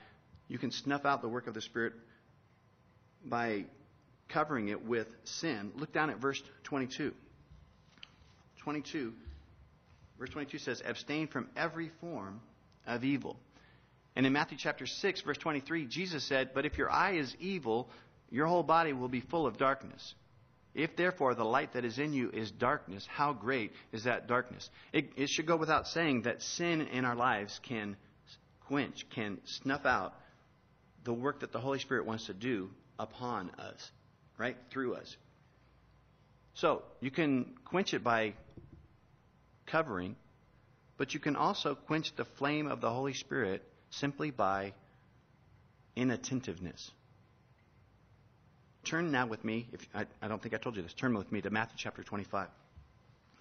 you 0.48 0.58
can 0.58 0.72
snuff 0.72 1.06
out 1.06 1.22
the 1.22 1.28
work 1.28 1.48
of 1.48 1.54
the 1.54 1.62
Spirit 1.62 1.94
by 3.26 3.66
covering 4.30 4.70
it 4.70 4.86
with 4.86 5.08
sin. 5.24 5.72
Look 5.76 5.94
down 5.94 6.10
at 6.10 6.18
verse 6.18 6.42
22. 6.64 7.14
22 8.60 9.14
Verse 10.20 10.30
22 10.32 10.58
says, 10.58 10.82
abstain 10.86 11.28
from 11.28 11.48
every 11.56 11.92
form 12.02 12.42
of 12.86 13.04
evil. 13.04 13.38
And 14.16 14.26
in 14.26 14.34
Matthew 14.34 14.58
chapter 14.60 14.88
6, 14.88 15.22
verse 15.22 15.38
23, 15.38 15.86
Jesus 15.86 16.24
said, 16.24 16.52
But 16.56 16.66
if 16.66 16.78
your 16.78 16.90
eye 16.90 17.14
is 17.14 17.36
evil, 17.40 17.88
your 18.32 18.48
whole 18.48 18.64
body 18.64 18.94
will 18.94 19.10
be 19.10 19.22
full 19.22 19.46
of 19.46 19.58
darkness. 19.58 20.16
If 20.74 20.96
therefore 20.96 21.36
the 21.36 21.44
light 21.44 21.74
that 21.74 21.86
is 21.86 22.00
in 22.00 22.14
you 22.14 22.30
is 22.32 22.52
darkness, 22.52 23.08
how 23.08 23.34
great 23.34 23.72
is 23.92 24.06
that 24.06 24.28
darkness? 24.28 24.70
It, 24.92 25.10
it 25.18 25.30
should 25.30 25.46
go 25.46 25.56
without 25.56 25.88
saying 25.88 26.24
that 26.24 26.42
sin 26.42 26.82
in 26.82 27.06
our 27.06 27.16
lives 27.16 27.60
can 27.68 27.96
quench, 28.68 29.06
can 29.14 29.40
snuff 29.46 29.86
out 29.86 30.14
the 31.04 31.14
work 31.14 31.40
that 31.40 31.52
the 31.52 31.60
Holy 31.60 31.80
Spirit 31.80 32.06
wants 32.06 32.26
to 32.26 32.34
do 32.34 32.70
upon 33.00 33.52
us, 33.60 33.92
right? 34.38 34.58
Through 34.72 34.96
us. 34.96 35.16
So, 36.56 36.82
you 37.02 37.12
can 37.12 37.54
quench 37.66 37.94
it 37.94 38.04
by 38.04 38.34
covering, 39.68 40.16
but 40.98 41.14
you 41.14 41.20
can 41.20 41.36
also 41.36 41.76
quench 41.76 42.16
the 42.16 42.26
flame 42.26 42.68
of 42.68 42.82
the 42.82 42.90
Holy 42.90 43.14
Spirit 43.14 43.64
simply 43.92 44.32
by 44.32 44.74
inattentiveness. 45.96 46.92
Turn 48.84 49.12
now 49.12 49.28
with 49.28 49.44
me, 49.44 49.68
if 49.74 49.86
I, 49.94 50.06
I 50.22 50.28
don't 50.28 50.42
think 50.42 50.54
I 50.54 50.58
told 50.58 50.78
you 50.78 50.82
this, 50.82 50.94
turn 50.94 51.16
with 51.18 51.32
me 51.32 51.42
to 51.42 51.50
Matthew 51.50 51.76
chapter 51.78 52.04
25. 52.04 52.48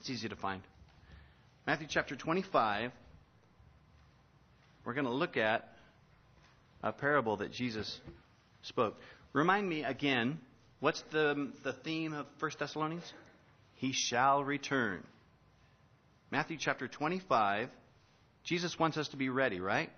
It's 0.01 0.11
easy 0.11 0.29
to 0.29 0.37
find. 0.37 0.63
Matthew 1.67 1.87
chapter 1.89 2.17
25, 2.17 2.93
we're 4.85 4.95
going 4.95 5.07
to 5.07 5.13
look 5.13 5.37
at 5.37 5.69
a 6.83 6.93
parable 6.93 7.39
that 7.39 7.53
Jesus 7.53 8.01
spoke. 8.63 8.97
Remind 9.33 9.69
me 9.69 9.85
again, 9.85 10.41
what's 10.81 11.03
the, 11.11 11.51
the 11.63 11.73
theme 11.73 12.13
of 12.13 12.27
1 12.39 12.53
Thessalonians? 12.59 13.13
He 13.75 13.93
shall 13.93 14.43
return. 14.43 15.03
Matthew 16.31 16.57
chapter 16.59 16.89
25. 16.89 17.69
Jesus 18.43 18.79
wants 18.79 18.97
us 18.97 19.09
to 19.09 19.17
be 19.17 19.29
ready, 19.29 19.61
right? 19.61 19.91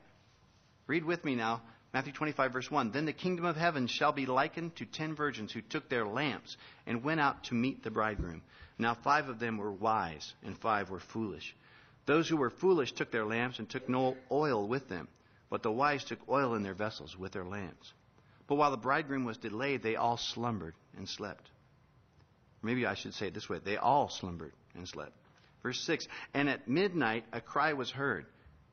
Read 0.87 1.05
with 1.05 1.25
me 1.25 1.35
now. 1.35 1.63
Matthew 1.93 2.13
25, 2.13 2.53
verse 2.53 2.71
1 2.71 2.91
Then 2.91 3.07
the 3.07 3.13
kingdom 3.13 3.45
of 3.45 3.57
heaven 3.57 3.87
shall 3.87 4.13
be 4.13 4.27
likened 4.27 4.77
to 4.77 4.85
ten 4.85 5.15
virgins 5.15 5.53
who 5.53 5.63
took 5.63 5.89
their 5.89 6.07
lamps 6.07 6.57
and 6.87 7.03
went 7.03 7.21
out 7.21 7.45
to 7.45 7.55
meet 7.55 7.83
the 7.83 7.91
bridegroom. 7.91 8.43
Now 8.79 8.95
five 8.95 9.29
of 9.29 9.39
them 9.39 9.57
were 9.57 9.73
wise, 9.73 10.35
and 10.43 10.57
five 10.57 10.91
were 10.91 11.01
foolish. 11.01 11.55
Those 12.05 12.29
who 12.29 12.37
were 12.37 12.51
foolish 12.51 12.93
took 12.93 13.11
their 13.11 13.25
lamps 13.25 13.59
and 13.59 13.69
took 13.69 13.89
no 13.89 14.17
oil 14.31 14.67
with 14.67 14.89
them, 14.89 15.09
but 15.51 15.63
the 15.63 15.73
wise 15.73 16.05
took 16.05 16.21
oil 16.29 16.55
in 16.55 16.63
their 16.63 16.75
vessels 16.75 17.17
with 17.19 17.33
their 17.33 17.45
lamps. 17.45 17.93
But 18.47 18.57
while 18.57 18.71
the 18.71 18.77
bridegroom 18.77 19.25
was 19.25 19.37
delayed, 19.39 19.83
they 19.83 19.97
all 19.97 20.17
slumbered 20.17 20.75
and 20.97 21.09
slept. 21.09 21.51
Maybe 22.63 22.87
I 22.87 22.95
should 22.95 23.15
say 23.15 23.29
it 23.29 23.35
this 23.35 23.49
way 23.49 23.59
they 23.59 23.77
all 23.77 24.09
slumbered 24.09 24.53
and 24.75 24.89
slept. 24.89 25.13
Verse 25.63 25.81
6 25.81 26.07
And 26.35 26.49
at 26.49 26.69
midnight 26.69 27.25
a 27.33 27.41
cry 27.41 27.73
was 27.73 27.91
heard 27.91 28.27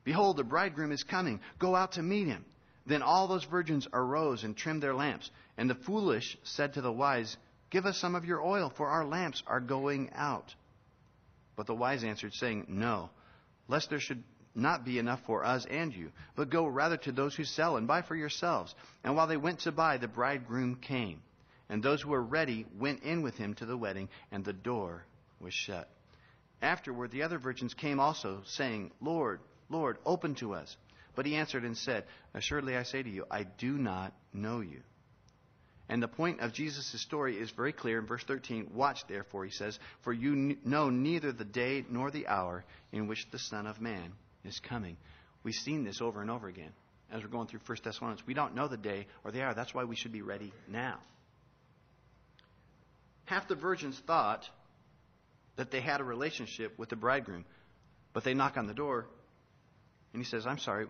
Behold, 0.06 0.36
the 0.36 0.44
bridegroom 0.44 0.92
is 0.92 1.02
coming. 1.02 1.40
Go 1.58 1.74
out 1.74 1.92
to 1.92 2.02
meet 2.02 2.28
him. 2.28 2.44
Then 2.86 3.02
all 3.02 3.26
those 3.26 3.42
virgins 3.42 3.88
arose 3.92 4.44
and 4.44 4.56
trimmed 4.56 4.80
their 4.80 4.94
lamps. 4.94 5.28
And 5.58 5.68
the 5.68 5.74
foolish 5.74 6.38
said 6.44 6.74
to 6.74 6.80
the 6.80 6.92
wise, 6.92 7.36
Give 7.70 7.86
us 7.86 7.98
some 7.98 8.14
of 8.14 8.24
your 8.24 8.40
oil, 8.40 8.70
for 8.76 8.86
our 8.86 9.04
lamps 9.04 9.42
are 9.48 9.58
going 9.58 10.10
out. 10.14 10.54
But 11.56 11.66
the 11.66 11.74
wise 11.74 12.04
answered, 12.04 12.34
saying, 12.34 12.66
No, 12.68 13.10
lest 13.66 13.90
there 13.90 13.98
should 13.98 14.22
not 14.54 14.84
be 14.84 15.00
enough 15.00 15.20
for 15.26 15.44
us 15.44 15.66
and 15.68 15.92
you, 15.92 16.12
but 16.36 16.50
go 16.50 16.66
rather 16.66 16.96
to 16.98 17.10
those 17.10 17.34
who 17.34 17.44
sell 17.44 17.76
and 17.76 17.88
buy 17.88 18.02
for 18.02 18.14
yourselves. 18.14 18.74
And 19.02 19.16
while 19.16 19.26
they 19.26 19.36
went 19.36 19.60
to 19.60 19.72
buy, 19.72 19.98
the 19.98 20.06
bridegroom 20.06 20.76
came. 20.76 21.20
And 21.68 21.82
those 21.82 22.02
who 22.02 22.10
were 22.10 22.22
ready 22.22 22.64
went 22.78 23.02
in 23.02 23.22
with 23.22 23.36
him 23.36 23.54
to 23.54 23.66
the 23.66 23.76
wedding, 23.76 24.08
and 24.30 24.44
the 24.44 24.52
door 24.52 25.04
was 25.40 25.52
shut. 25.52 25.88
Afterward, 26.62 27.10
the 27.10 27.22
other 27.22 27.38
virgins 27.38 27.74
came 27.74 28.00
also, 28.00 28.42
saying, 28.46 28.92
Lord, 29.00 29.40
Lord, 29.68 29.98
open 30.04 30.34
to 30.36 30.54
us. 30.54 30.76
But 31.14 31.26
he 31.26 31.36
answered 31.36 31.64
and 31.64 31.76
said, 31.76 32.04
Assuredly 32.34 32.76
I 32.76 32.82
say 32.82 33.02
to 33.02 33.10
you, 33.10 33.26
I 33.30 33.44
do 33.44 33.72
not 33.72 34.12
know 34.32 34.60
you. 34.60 34.82
And 35.88 36.02
the 36.02 36.08
point 36.08 36.40
of 36.40 36.52
Jesus' 36.52 37.00
story 37.00 37.36
is 37.36 37.50
very 37.50 37.72
clear 37.72 37.98
in 37.98 38.06
verse 38.06 38.24
13. 38.24 38.70
Watch, 38.74 39.06
therefore, 39.06 39.44
he 39.44 39.52
says, 39.52 39.78
for 40.02 40.12
you 40.12 40.56
know 40.64 40.90
neither 40.90 41.32
the 41.32 41.44
day 41.44 41.84
nor 41.88 42.10
the 42.10 42.26
hour 42.26 42.64
in 42.92 43.06
which 43.06 43.30
the 43.30 43.38
Son 43.38 43.66
of 43.66 43.80
Man 43.80 44.12
is 44.44 44.58
coming. 44.58 44.96
We've 45.44 45.54
seen 45.54 45.84
this 45.84 46.00
over 46.00 46.20
and 46.20 46.30
over 46.30 46.48
again 46.48 46.72
as 47.12 47.22
we're 47.22 47.28
going 47.28 47.46
through 47.46 47.60
1 47.64 47.78
Thessalonians. 47.84 48.26
We 48.26 48.34
don't 48.34 48.56
know 48.56 48.66
the 48.66 48.76
day 48.76 49.06
or 49.24 49.30
the 49.30 49.42
hour. 49.42 49.54
That's 49.54 49.72
why 49.72 49.84
we 49.84 49.94
should 49.94 50.12
be 50.12 50.22
ready 50.22 50.52
now. 50.68 50.98
Half 53.26 53.46
the 53.48 53.54
virgins 53.54 54.00
thought 54.06 54.48
that 55.56 55.70
they 55.70 55.80
had 55.80 56.00
a 56.00 56.04
relationship 56.04 56.78
with 56.78 56.88
the 56.88 56.96
bridegroom, 56.96 57.44
but 58.12 58.24
they 58.24 58.34
knock 58.34 58.56
on 58.56 58.66
the 58.66 58.74
door 58.74 59.06
and 60.12 60.22
he 60.22 60.28
says, 60.28 60.46
I'm 60.46 60.58
sorry, 60.58 60.86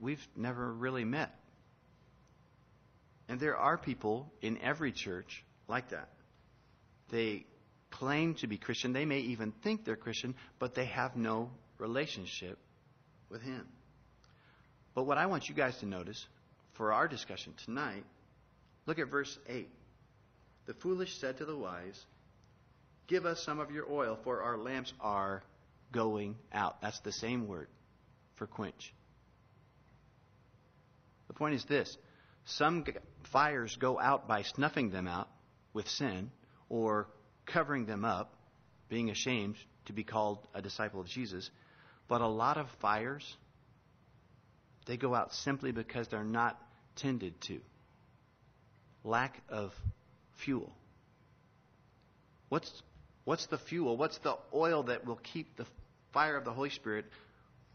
we've 0.00 0.26
never 0.36 0.70
really 0.72 1.04
met. 1.04 1.34
And 3.28 3.38
there 3.38 3.56
are 3.56 3.76
people 3.76 4.32
in 4.40 4.58
every 4.62 4.92
church 4.92 5.44
like 5.68 5.90
that. 5.90 6.08
They 7.10 7.44
claim 7.90 8.34
to 8.36 8.46
be 8.46 8.56
Christian. 8.56 8.92
They 8.92 9.04
may 9.04 9.20
even 9.20 9.52
think 9.62 9.84
they're 9.84 9.96
Christian, 9.96 10.34
but 10.58 10.74
they 10.74 10.86
have 10.86 11.16
no 11.16 11.50
relationship 11.78 12.58
with 13.30 13.42
Him. 13.42 13.66
But 14.94 15.04
what 15.04 15.18
I 15.18 15.26
want 15.26 15.48
you 15.48 15.54
guys 15.54 15.78
to 15.78 15.86
notice 15.86 16.26
for 16.74 16.92
our 16.92 17.08
discussion 17.08 17.54
tonight, 17.64 18.04
look 18.86 18.98
at 18.98 19.08
verse 19.08 19.38
8. 19.48 19.68
The 20.66 20.74
foolish 20.74 21.18
said 21.18 21.38
to 21.38 21.44
the 21.44 21.56
wise, 21.56 22.04
Give 23.08 23.24
us 23.24 23.42
some 23.42 23.58
of 23.58 23.70
your 23.70 23.90
oil, 23.90 24.18
for 24.22 24.42
our 24.42 24.58
lamps 24.58 24.92
are 25.00 25.42
going 25.92 26.36
out. 26.52 26.80
That's 26.82 27.00
the 27.00 27.12
same 27.12 27.48
word 27.48 27.68
for 28.36 28.46
quench. 28.46 28.94
The 31.26 31.34
point 31.34 31.54
is 31.54 31.64
this 31.64 31.96
some 32.44 32.84
fires 33.24 33.76
go 33.76 33.98
out 33.98 34.28
by 34.28 34.42
snuffing 34.42 34.90
them 34.90 35.06
out 35.06 35.28
with 35.72 35.88
sin 35.88 36.30
or 36.68 37.08
covering 37.46 37.86
them 37.86 38.04
up, 38.04 38.34
being 38.88 39.10
ashamed 39.10 39.56
to 39.86 39.92
be 39.92 40.04
called 40.04 40.46
a 40.54 40.62
disciple 40.62 41.00
of 41.00 41.06
Jesus. 41.06 41.50
But 42.08 42.20
a 42.20 42.26
lot 42.26 42.56
of 42.56 42.68
fires, 42.80 43.36
they 44.86 44.96
go 44.96 45.14
out 45.14 45.34
simply 45.34 45.72
because 45.72 46.08
they're 46.08 46.24
not 46.24 46.58
tended 46.96 47.40
to. 47.42 47.60
Lack 49.04 49.40
of 49.48 49.74
fuel. 50.36 50.72
What's, 52.48 52.82
what's 53.28 53.46
the 53.46 53.58
fuel? 53.58 53.96
What's 53.96 54.18
the 54.18 54.36
oil 54.54 54.84
that 54.84 55.04
will 55.06 55.20
keep 55.32 55.56
the 55.56 55.66
fire 56.12 56.36
of 56.36 56.44
the 56.44 56.52
Holy 56.52 56.70
Spirit 56.70 57.04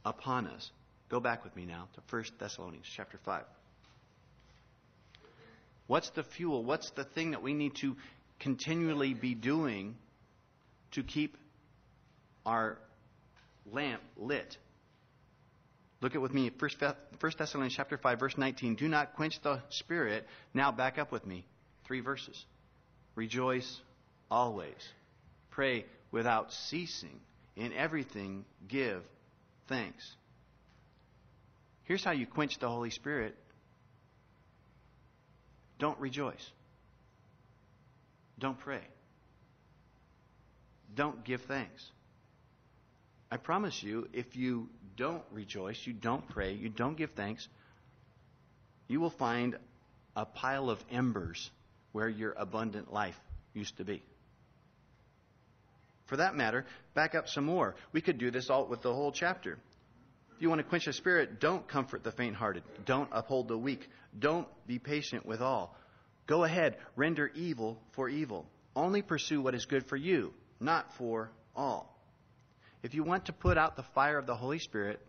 upon 0.06 0.48
us. 0.48 0.72
Go 1.10 1.20
back 1.20 1.44
with 1.44 1.56
me 1.56 1.66
now 1.66 1.88
to 1.94 2.02
1 2.10 2.24
Thessalonians 2.40 2.86
chapter 2.96 3.20
5. 3.24 3.44
What's 5.88 6.10
the 6.12 6.24
fuel? 6.24 6.64
What's 6.64 6.90
the 6.92 7.04
thing 7.04 7.32
that 7.32 7.44
we 7.44 7.54
need 7.54 7.76
to 7.82 7.96
continually 8.40 9.14
be 9.14 9.36
doing 9.36 9.96
to 10.92 11.04
keep 11.04 11.38
our 12.46 12.78
lamp 13.72 14.02
lit? 14.18 14.58
Look 16.02 16.16
at 16.16 16.22
with 16.22 16.34
me 16.34 16.52
1 16.58 16.72
Thessalonians 17.38 17.76
chapter 17.76 17.98
5 17.98 18.20
verse 18.20 18.38
19. 18.38 18.76
Do 18.76 18.88
not 18.88 19.16
quench 19.16 19.42
the 19.42 19.62
spirit. 19.70 20.26
Now 20.54 20.72
back 20.72 20.98
up 20.98 21.12
with 21.12 21.26
me. 21.26 21.46
3 21.86 22.00
verses. 22.00 22.46
Rejoice 23.16 23.80
always. 24.32 24.76
Pray 25.54 25.86
without 26.12 26.52
ceasing. 26.52 27.20
In 27.56 27.72
everything 27.74 28.46
give 28.68 29.04
thanks. 29.68 30.16
Here's 31.84 32.04
how 32.04 32.12
you 32.12 32.26
quench 32.26 32.58
the 32.60 32.70
Holy 32.70 32.90
Spirit 32.90 33.36
don't 35.78 36.00
rejoice, 36.00 36.52
don't 38.40 38.58
pray, 38.58 38.82
don't 40.96 41.24
give 41.24 41.42
thanks. 41.42 41.92
I 43.30 43.38
promise 43.38 43.84
you, 43.84 44.08
if 44.14 44.36
you 44.36 44.70
don't 44.96 45.24
rejoice, 45.32 45.86
you 45.86 45.94
don't 45.94 46.28
pray, 46.30 46.54
you 46.54 46.70
don't 46.70 46.96
give 46.96 47.12
thanks, 47.12 47.48
you 48.88 49.00
will 49.00 49.10
find 49.10 49.58
a 50.16 50.26
pile 50.26 50.70
of 50.70 50.84
embers 50.92 51.52
where 51.92 52.08
your 52.08 52.34
abundant 52.38 52.94
life 52.94 53.20
used 53.54 53.78
to 53.78 53.84
be. 53.84 54.02
For 56.14 56.18
that 56.18 56.36
matter, 56.36 56.68
back 56.94 57.16
up 57.16 57.28
some 57.28 57.46
more. 57.46 57.74
We 57.92 58.00
could 58.00 58.20
do 58.20 58.30
this 58.30 58.52
all 58.52 58.68
with 58.68 58.84
the 58.84 58.94
whole 58.94 59.12
chapter. 59.12 59.58
If 60.36 60.44
you 60.44 60.48
want 60.48 60.60
to 60.60 60.64
quench 60.64 60.86
a 60.86 60.94
spirit, 60.94 61.40
don't 61.40 61.68
comfort 61.68 62.04
the 62.04 62.12
faint 62.12 62.36
hearted. 62.36 62.62
Don't 62.86 63.10
uphold 63.12 63.48
the 63.48 63.58
weak. 63.58 63.90
Don't 64.20 64.48
be 64.68 64.78
patient 64.78 65.26
with 65.26 65.42
all. 65.42 65.76
Go 66.28 66.44
ahead, 66.44 66.78
render 66.96 67.32
evil 67.34 67.82
for 67.94 68.10
evil. 68.10 68.46
Only 68.76 69.02
pursue 69.02 69.42
what 69.42 69.56
is 69.56 69.66
good 69.66 69.88
for 69.88 69.96
you, 69.96 70.36
not 70.60 70.94
for 70.98 71.32
all. 71.56 72.00
If 72.84 72.94
you 72.94 73.02
want 73.02 73.26
to 73.26 73.34
put 73.34 73.58
out 73.58 73.76
the 73.76 73.82
fire 73.96 74.20
of 74.20 74.28
the 74.28 74.36
Holy 74.36 74.60
Spirit, 74.60 75.02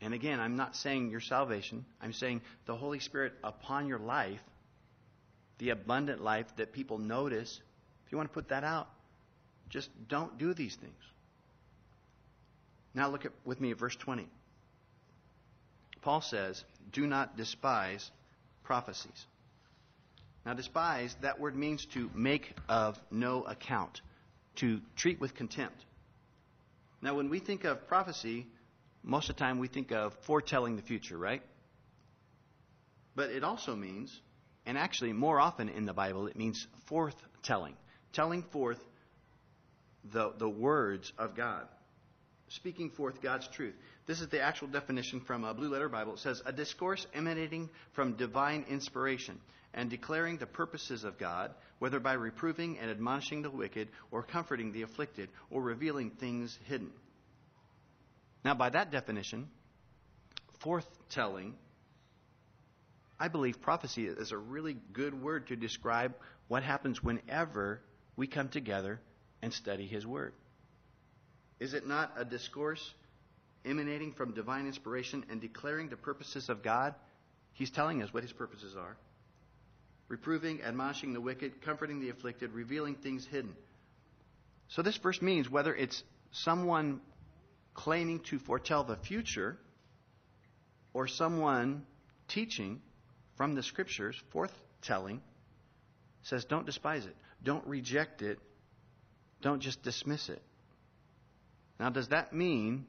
and 0.00 0.14
again, 0.14 0.40
I'm 0.40 0.56
not 0.56 0.74
saying 0.74 1.10
your 1.10 1.20
salvation, 1.20 1.84
I'm 2.00 2.14
saying 2.14 2.40
the 2.64 2.76
Holy 2.76 3.00
Spirit 3.00 3.34
upon 3.44 3.88
your 3.88 3.98
life, 3.98 4.40
the 5.58 5.68
abundant 5.68 6.24
life 6.24 6.46
that 6.56 6.72
people 6.72 6.96
notice, 6.96 7.60
if 8.06 8.12
you 8.12 8.16
want 8.16 8.30
to 8.30 8.34
put 8.34 8.48
that 8.48 8.64
out, 8.64 8.88
just 9.74 9.90
don't 10.08 10.38
do 10.38 10.54
these 10.54 10.76
things. 10.76 11.02
Now 12.94 13.10
look 13.10 13.24
at, 13.24 13.32
with 13.44 13.60
me 13.60 13.72
at 13.72 13.78
verse 13.78 13.96
20. 13.96 14.28
Paul 16.00 16.20
says, 16.20 16.64
Do 16.92 17.08
not 17.08 17.36
despise 17.36 18.08
prophecies. 18.62 19.26
Now, 20.46 20.54
despise, 20.54 21.16
that 21.22 21.40
word 21.40 21.56
means 21.56 21.86
to 21.86 22.08
make 22.14 22.54
of 22.68 23.00
no 23.10 23.42
account, 23.42 24.00
to 24.56 24.80
treat 24.94 25.20
with 25.20 25.34
contempt. 25.34 25.84
Now, 27.02 27.16
when 27.16 27.28
we 27.28 27.40
think 27.40 27.64
of 27.64 27.88
prophecy, 27.88 28.46
most 29.02 29.28
of 29.28 29.34
the 29.34 29.40
time 29.40 29.58
we 29.58 29.66
think 29.66 29.90
of 29.90 30.14
foretelling 30.22 30.76
the 30.76 30.82
future, 30.82 31.18
right? 31.18 31.42
But 33.16 33.30
it 33.30 33.42
also 33.42 33.74
means, 33.74 34.20
and 34.66 34.78
actually 34.78 35.14
more 35.14 35.40
often 35.40 35.68
in 35.68 35.84
the 35.84 35.94
Bible, 35.94 36.28
it 36.28 36.36
means 36.36 36.68
forthtelling, 36.88 37.74
telling 38.12 38.42
forth 38.42 38.78
the, 40.12 40.32
the 40.38 40.48
words 40.48 41.12
of 41.18 41.34
God, 41.34 41.66
speaking 42.48 42.90
forth 42.90 43.22
God's 43.22 43.48
truth. 43.48 43.74
This 44.06 44.20
is 44.20 44.28
the 44.28 44.40
actual 44.40 44.68
definition 44.68 45.20
from 45.20 45.44
a 45.44 45.54
Blue 45.54 45.70
Letter 45.70 45.88
Bible. 45.88 46.14
It 46.14 46.18
says, 46.18 46.42
a 46.44 46.52
discourse 46.52 47.06
emanating 47.14 47.70
from 47.92 48.14
divine 48.14 48.66
inspiration 48.68 49.40
and 49.72 49.90
declaring 49.90 50.36
the 50.36 50.46
purposes 50.46 51.04
of 51.04 51.18
God, 51.18 51.52
whether 51.78 51.98
by 51.98 52.12
reproving 52.12 52.78
and 52.78 52.90
admonishing 52.90 53.42
the 53.42 53.50
wicked, 53.50 53.88
or 54.12 54.22
comforting 54.22 54.72
the 54.72 54.82
afflicted, 54.82 55.28
or 55.50 55.62
revealing 55.62 56.10
things 56.10 56.56
hidden. 56.66 56.90
Now, 58.44 58.54
by 58.54 58.70
that 58.70 58.92
definition, 58.92 59.48
forthtelling, 60.62 61.54
I 63.18 63.28
believe 63.28 63.60
prophecy 63.62 64.06
is 64.06 64.32
a 64.32 64.38
really 64.38 64.76
good 64.92 65.20
word 65.20 65.48
to 65.48 65.56
describe 65.56 66.14
what 66.46 66.62
happens 66.62 67.02
whenever 67.02 67.80
we 68.16 68.26
come 68.26 68.48
together 68.48 69.00
and 69.44 69.52
study 69.52 69.86
His 69.86 70.06
Word. 70.06 70.32
Is 71.60 71.74
it 71.74 71.86
not 71.86 72.12
a 72.16 72.24
discourse 72.24 72.82
emanating 73.62 74.12
from 74.14 74.32
divine 74.32 74.66
inspiration 74.66 75.22
and 75.30 75.38
declaring 75.38 75.90
the 75.90 75.96
purposes 75.96 76.48
of 76.48 76.62
God? 76.62 76.94
He's 77.52 77.70
telling 77.70 78.02
us 78.02 78.12
what 78.12 78.22
his 78.22 78.32
purposes 78.32 78.74
are 78.74 78.96
reproving, 80.08 80.62
admonishing 80.62 81.12
the 81.12 81.20
wicked, 81.20 81.62
comforting 81.62 82.00
the 82.00 82.10
afflicted, 82.10 82.52
revealing 82.52 82.94
things 82.94 83.26
hidden. 83.26 83.54
So 84.68 84.82
this 84.82 84.96
verse 84.96 85.20
means 85.20 85.50
whether 85.50 85.74
it's 85.74 86.02
someone 86.30 87.00
claiming 87.74 88.20
to 88.30 88.38
foretell 88.38 88.84
the 88.84 88.96
future 88.96 89.58
or 90.92 91.06
someone 91.06 91.84
teaching 92.28 92.80
from 93.36 93.54
the 93.54 93.62
scriptures, 93.62 94.20
forthtelling, 94.32 95.20
says 96.22 96.44
don't 96.44 96.66
despise 96.66 97.06
it, 97.06 97.16
don't 97.42 97.66
reject 97.66 98.22
it, 98.22 98.38
don't 99.44 99.60
just 99.60 99.82
dismiss 99.82 100.30
it. 100.30 100.42
Now, 101.78 101.90
does 101.90 102.08
that 102.08 102.32
mean, 102.32 102.86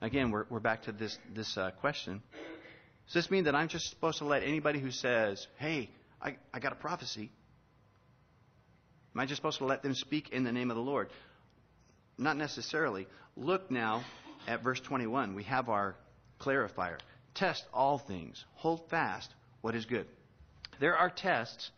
again, 0.00 0.30
we're, 0.30 0.44
we're 0.48 0.60
back 0.60 0.84
to 0.84 0.92
this, 0.92 1.18
this 1.34 1.58
uh, 1.58 1.72
question, 1.80 2.22
does 3.06 3.14
this 3.14 3.30
mean 3.30 3.44
that 3.44 3.54
I'm 3.54 3.66
just 3.66 3.90
supposed 3.90 4.18
to 4.18 4.26
let 4.26 4.44
anybody 4.44 4.78
who 4.78 4.92
says, 4.92 5.44
hey, 5.58 5.90
I, 6.22 6.36
I 6.54 6.60
got 6.60 6.72
a 6.72 6.76
prophecy, 6.76 7.32
am 9.14 9.20
I 9.20 9.26
just 9.26 9.38
supposed 9.38 9.58
to 9.58 9.66
let 9.66 9.82
them 9.82 9.94
speak 9.94 10.30
in 10.30 10.44
the 10.44 10.52
name 10.52 10.70
of 10.70 10.76
the 10.76 10.82
Lord? 10.82 11.08
Not 12.16 12.36
necessarily. 12.36 13.08
Look 13.36 13.72
now 13.72 14.04
at 14.46 14.62
verse 14.62 14.80
21. 14.80 15.34
We 15.34 15.42
have 15.44 15.68
our 15.68 15.96
clarifier. 16.40 16.98
Test 17.34 17.64
all 17.74 17.98
things, 17.98 18.44
hold 18.54 18.88
fast 18.88 19.34
what 19.62 19.74
is 19.74 19.84
good. 19.84 20.06
There 20.78 20.96
are 20.96 21.10
tests 21.10 21.72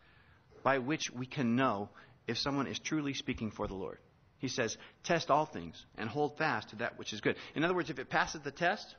by 0.61 0.77
which 0.77 1.09
we 1.09 1.25
can 1.25 1.55
know 1.55 1.89
if 2.27 2.37
someone 2.37 2.67
is 2.67 2.77
truly 2.79 3.13
speaking 3.13 3.51
for 3.51 3.67
the 3.67 3.73
Lord. 3.73 3.97
He 4.39 4.49
says, 4.49 4.77
Test 5.03 5.31
all 5.31 5.45
things 5.45 5.83
and 5.97 6.09
hold 6.09 6.37
fast 6.37 6.69
to 6.69 6.75
that 6.77 6.99
which 6.99 7.13
is 7.13 7.21
good. 7.21 7.37
In 7.55 7.63
other 7.63 7.73
words, 7.73 7.89
if 7.89 7.97
it 7.97 8.09
passes 8.09 8.41
the 8.41 8.51
test, 8.51 8.95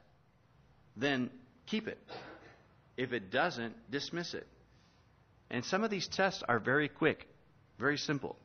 then 0.97 1.31
keep 1.67 1.87
it. 1.87 1.99
If 2.97 3.13
it 3.13 3.31
doesn't, 3.31 3.75
dismiss 3.91 4.35
it. 4.35 4.47
And 5.51 5.65
some 5.65 5.85
of 5.85 5.91
these 5.91 6.09
tests 6.09 6.43
are 6.47 6.59
very 6.59 6.89
quick, 6.89 7.27
very 7.79 7.97
simple. 7.97 8.37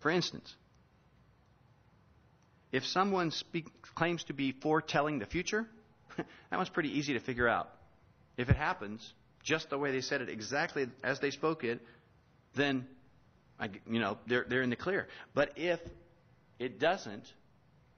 For 0.00 0.10
instance, 0.10 0.54
if 2.70 2.84
someone 2.84 3.30
speak, 3.30 3.66
claims 3.94 4.24
to 4.24 4.32
be 4.34 4.52
foretelling 4.52 5.18
the 5.18 5.26
future, 5.26 5.66
that 6.16 6.26
one's 6.56 6.68
pretty 6.68 6.98
easy 6.98 7.14
to 7.14 7.20
figure 7.20 7.48
out. 7.48 7.70
If 8.36 8.50
it 8.50 8.56
happens 8.56 9.12
just 9.42 9.70
the 9.70 9.78
way 9.78 9.92
they 9.92 10.00
said 10.00 10.20
it, 10.20 10.28
exactly 10.28 10.86
as 11.02 11.20
they 11.20 11.30
spoke 11.30 11.64
it, 11.64 11.80
then 12.54 12.86
you 13.88 14.00
know 14.00 14.18
they're 14.26 14.44
they're 14.48 14.62
in 14.62 14.70
the 14.70 14.76
clear. 14.76 15.08
But 15.34 15.52
if 15.56 15.80
it 16.58 16.78
doesn't, 16.78 17.32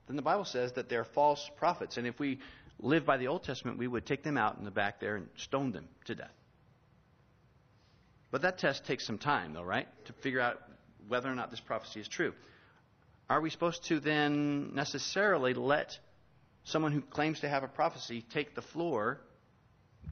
then 0.06 0.16
the 0.16 0.22
Bible 0.22 0.44
says 0.44 0.72
that 0.72 0.88
they're 0.88 1.04
false 1.04 1.50
prophets. 1.56 1.96
And 1.96 2.06
if 2.06 2.18
we 2.18 2.38
live 2.78 3.04
by 3.04 3.16
the 3.16 3.28
Old 3.28 3.44
Testament, 3.44 3.78
we 3.78 3.88
would 3.88 4.06
take 4.06 4.22
them 4.22 4.36
out 4.36 4.58
in 4.58 4.64
the 4.64 4.70
back 4.70 5.00
there 5.00 5.16
and 5.16 5.28
stone 5.36 5.72
them 5.72 5.88
to 6.06 6.14
death. 6.14 6.32
But 8.30 8.42
that 8.42 8.58
test 8.58 8.84
takes 8.84 9.06
some 9.06 9.18
time, 9.18 9.52
though, 9.52 9.62
right? 9.62 9.88
To 10.06 10.12
figure 10.14 10.40
out 10.40 10.60
whether 11.08 11.30
or 11.30 11.34
not 11.34 11.50
this 11.50 11.60
prophecy 11.60 12.00
is 12.00 12.08
true. 12.08 12.34
Are 13.28 13.40
we 13.40 13.50
supposed 13.50 13.84
to 13.84 14.00
then 14.00 14.74
necessarily 14.74 15.54
let 15.54 15.98
someone 16.64 16.92
who 16.92 17.00
claims 17.00 17.40
to 17.40 17.48
have 17.48 17.62
a 17.62 17.68
prophecy 17.68 18.24
take 18.32 18.54
the 18.54 18.62
floor, 18.62 19.20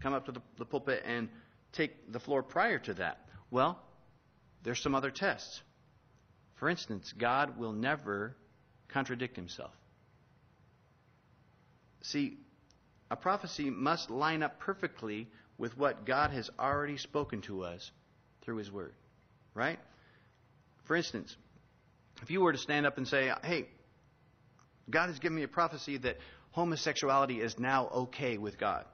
come 0.01 0.15
up 0.15 0.27
to 0.27 0.33
the, 0.33 0.41
the 0.59 0.65
pulpit, 0.65 1.03
and 1.05 1.29
take 1.73 2.13
the 2.13 2.21
floor 2.21 2.43
prior 2.43 2.79
to 2.81 2.95
that? 2.95 3.19
Well, 3.51 3.79
there's 4.65 4.81
some 4.81 4.95
other 4.95 5.11
tests. 5.11 5.63
For 6.57 6.69
instance, 6.69 7.13
God 7.17 7.59
will 7.59 7.73
never 7.73 8.37
contradict 8.89 9.37
himself. 9.37 9.73
See, 12.03 12.39
a 13.11 13.17
prophecy 13.17 13.71
must 13.71 14.11
line 14.11 14.43
up 14.43 14.59
perfectly 14.59 15.29
with 15.59 15.77
what 15.79 16.05
God 16.05 16.31
has 16.31 16.51
already 16.59 16.97
spoken 16.97 17.43
to 17.43 17.63
us 17.63 17.91
through 18.43 18.57
his 18.57 18.73
word. 18.73 18.95
Right? 19.55 19.79
For 20.85 20.97
instance, 20.97 21.37
if 22.23 22.31
you 22.31 22.41
were 22.41 22.53
to 22.53 22.59
stand 22.59 22.87
up 22.87 22.99
and 22.99 23.07
say, 23.07 23.31
hey, 23.43 23.69
God 24.91 25.09
has 25.09 25.19
given 25.19 25.37
me 25.37 25.43
a 25.43 25.49
prophecy 25.49 25.99
that 25.99 26.19
homosexuality 26.51 27.41
is 27.41 27.59
now 27.59 27.89
okay 27.89 28.39
with 28.39 28.59
God, 28.59 28.85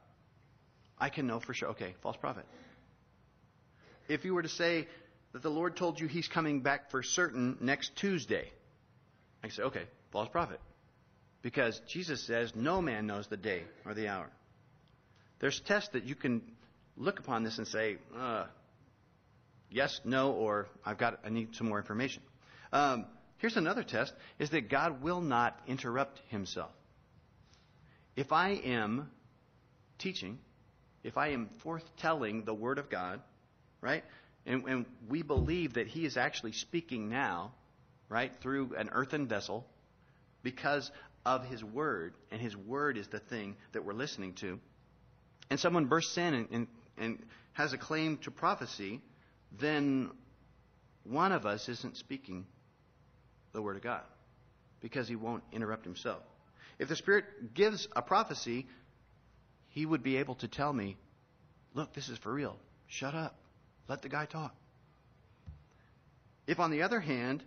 I 0.99 1.09
can 1.09 1.27
know 1.27 1.41
for 1.41 1.55
sure, 1.55 1.71
okay, 1.71 1.95
false 2.03 2.17
prophet. 2.17 2.45
If 4.09 4.25
you 4.25 4.35
were 4.35 4.43
to 4.43 4.49
say, 4.49 4.87
that 5.33 5.43
the 5.43 5.51
Lord 5.51 5.77
told 5.77 6.01
you 6.01 6.07
he's 6.07 6.29
coming 6.29 6.61
back 6.61 6.91
for 6.91 7.03
certain 7.03 7.57
next 7.61 7.97
Tuesday. 7.97 8.51
I 9.43 9.49
say, 9.49 9.63
okay, 9.63 9.85
false 10.13 10.29
prophet. 10.29 10.61
Because 11.43 11.81
Jesus 11.89 12.23
says 12.27 12.53
no 12.55 12.83
man 12.83 13.07
knows 13.07 13.27
the 13.29 13.37
day 13.37 13.63
or 13.87 13.95
the 13.95 14.09
hour. 14.09 14.29
There's 15.39 15.59
tests 15.61 15.91
that 15.95 16.05
you 16.05 16.15
can 16.15 16.43
look 16.97 17.19
upon 17.19 17.45
this 17.45 17.57
and 17.59 17.67
say, 17.67 17.97
uh, 18.17 18.45
yes, 19.71 20.01
no, 20.05 20.33
or 20.33 20.69
I've 20.85 20.99
got, 20.99 21.21
I 21.25 21.31
need 21.31 21.55
some 21.55 21.69
more 21.69 21.79
information. 21.79 22.23
Um, 22.73 23.07
here's 23.39 23.57
another 23.57 23.83
test: 23.83 24.13
is 24.39 24.51
that 24.51 24.69
God 24.69 25.03
will 25.03 25.21
not 25.21 25.59
interrupt 25.67 26.21
Himself. 26.29 26.71
If 28.17 28.33
I 28.33 28.51
am 28.51 29.11
teaching, 29.99 30.39
if 31.03 31.17
I 31.17 31.29
am 31.29 31.49
forthtelling 31.65 32.45
the 32.45 32.55
Word 32.55 32.79
of 32.79 32.91
God, 32.91 33.21
right? 33.81 34.05
And, 34.47 34.65
and 34.65 34.87
we 35.09 35.23
believe 35.23 35.75
that 35.75 35.87
he 35.87 36.05
is 36.05 36.17
actually 36.17 36.53
speaking 36.53 37.09
now, 37.09 37.53
right, 38.09 38.33
through 38.41 38.75
an 38.77 38.91
earthen 38.93 39.27
vessel 39.27 39.67
because 40.43 40.91
of 41.27 41.45
his 41.45 41.63
word, 41.63 42.15
and 42.31 42.41
his 42.41 42.57
word 42.57 42.97
is 42.97 43.07
the 43.09 43.19
thing 43.19 43.57
that 43.73 43.85
we're 43.85 43.93
listening 43.93 44.33
to. 44.35 44.59
And 45.51 45.61
someone 45.61 45.87
bursts 45.87 46.17
in 46.17 46.35
and, 46.35 46.49
and, 46.51 46.67
and 46.97 47.19
has 47.53 47.73
a 47.73 47.79
claim 47.79 48.17
to 48.19 48.31
prophecy, 48.31 49.01
then 49.59 50.11
one 51.05 51.33
of 51.33 51.45
us 51.45 51.69
isn't 51.69 51.97
speaking 51.97 52.47
the 53.53 53.61
word 53.61 53.77
of 53.77 53.83
God 53.83 54.03
because 54.81 55.09
he 55.09 55.17
won't 55.17 55.43
interrupt 55.53 55.85
himself. 55.85 56.23
If 56.79 56.89
the 56.89 56.97
Spirit 56.97 57.53
gives 57.53 57.87
a 57.95 58.01
prophecy, 58.01 58.67
he 59.69 59.85
would 59.85 60.03
be 60.03 60.17
able 60.17 60.37
to 60.37 60.49
tell 60.49 60.73
me, 60.73 60.97
look, 61.75 61.93
this 61.93 62.09
is 62.09 62.17
for 62.19 62.33
real. 62.33 62.57
Shut 62.87 63.15
up. 63.15 63.37
Let 63.89 64.03
the 64.03 64.09
guy 64.09 64.27
talk. 64.27 64.55
If, 66.47 66.61
on 66.61 66.71
the 66.71 66.83
other 66.83 67.01
hand, 67.01 67.43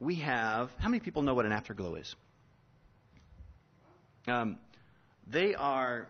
we 0.00 0.16
have 0.16 0.70
how 0.78 0.88
many 0.88 1.00
people 1.00 1.22
know 1.22 1.34
what 1.34 1.46
an 1.46 1.52
afterglow 1.52 1.94
is? 1.96 2.14
Um, 4.26 4.58
they 5.26 5.54
are 5.54 6.06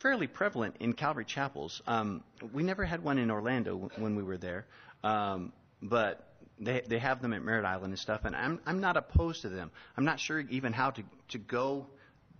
fairly 0.00 0.26
prevalent 0.26 0.76
in 0.80 0.94
Calvary 0.94 1.24
chapels. 1.24 1.82
Um, 1.86 2.22
we 2.52 2.62
never 2.62 2.84
had 2.84 3.02
one 3.02 3.18
in 3.18 3.30
Orlando 3.30 3.90
when 3.96 4.16
we 4.16 4.22
were 4.22 4.38
there, 4.38 4.66
um, 5.04 5.52
but 5.82 6.26
they 6.58 6.82
they 6.86 6.98
have 6.98 7.22
them 7.22 7.32
at 7.32 7.42
Merritt 7.42 7.64
Island 7.64 7.92
and 7.92 7.98
stuff. 7.98 8.24
And 8.24 8.34
I'm 8.34 8.60
I'm 8.66 8.80
not 8.80 8.96
opposed 8.96 9.42
to 9.42 9.48
them. 9.48 9.70
I'm 9.96 10.04
not 10.04 10.20
sure 10.20 10.40
even 10.40 10.72
how 10.72 10.90
to 10.90 11.02
to 11.28 11.38
go 11.38 11.86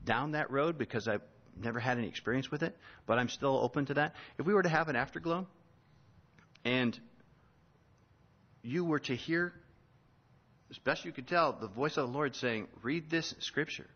down 0.05 0.33
that 0.33 0.51
road 0.51 0.79
because 0.79 1.07
I 1.07 1.19
never 1.65 1.81
had 1.81 1.99
any 1.99 2.09
experience 2.09 2.51
with 2.51 2.63
it, 2.63 2.77
but 3.07 3.19
I'm 3.19 3.29
still 3.29 3.57
open 3.57 3.87
to 3.87 3.95
that. 3.95 4.15
If 4.39 4.47
we 4.47 4.55
were 4.55 4.63
to 4.63 4.69
have 4.69 4.89
an 4.89 4.97
afterglow 4.97 5.47
and 6.65 6.99
you 8.63 8.85
were 8.85 9.01
to 9.01 9.17
hear, 9.17 9.53
as 10.71 10.79
best 10.79 11.05
you 11.05 11.13
could 11.13 11.29
tell, 11.29 11.53
the 11.53 11.69
voice 11.69 11.97
of 11.97 12.07
the 12.07 12.13
Lord 12.13 12.37
saying, 12.37 12.69
Read 12.83 13.11
this 13.11 13.35
scripture. 13.41 13.89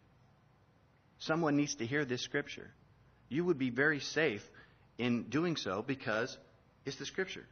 Someone 1.18 1.56
needs 1.56 1.76
to 1.76 1.86
hear 1.86 2.04
this 2.04 2.22
scripture. 2.22 2.70
You 3.28 3.44
would 3.44 3.58
be 3.58 3.70
very 3.70 4.00
safe 4.00 4.42
in 4.98 5.24
doing 5.24 5.56
so 5.56 5.82
because 5.86 6.36
it's 6.84 6.96
the 6.96 7.06
scripture. 7.06 7.46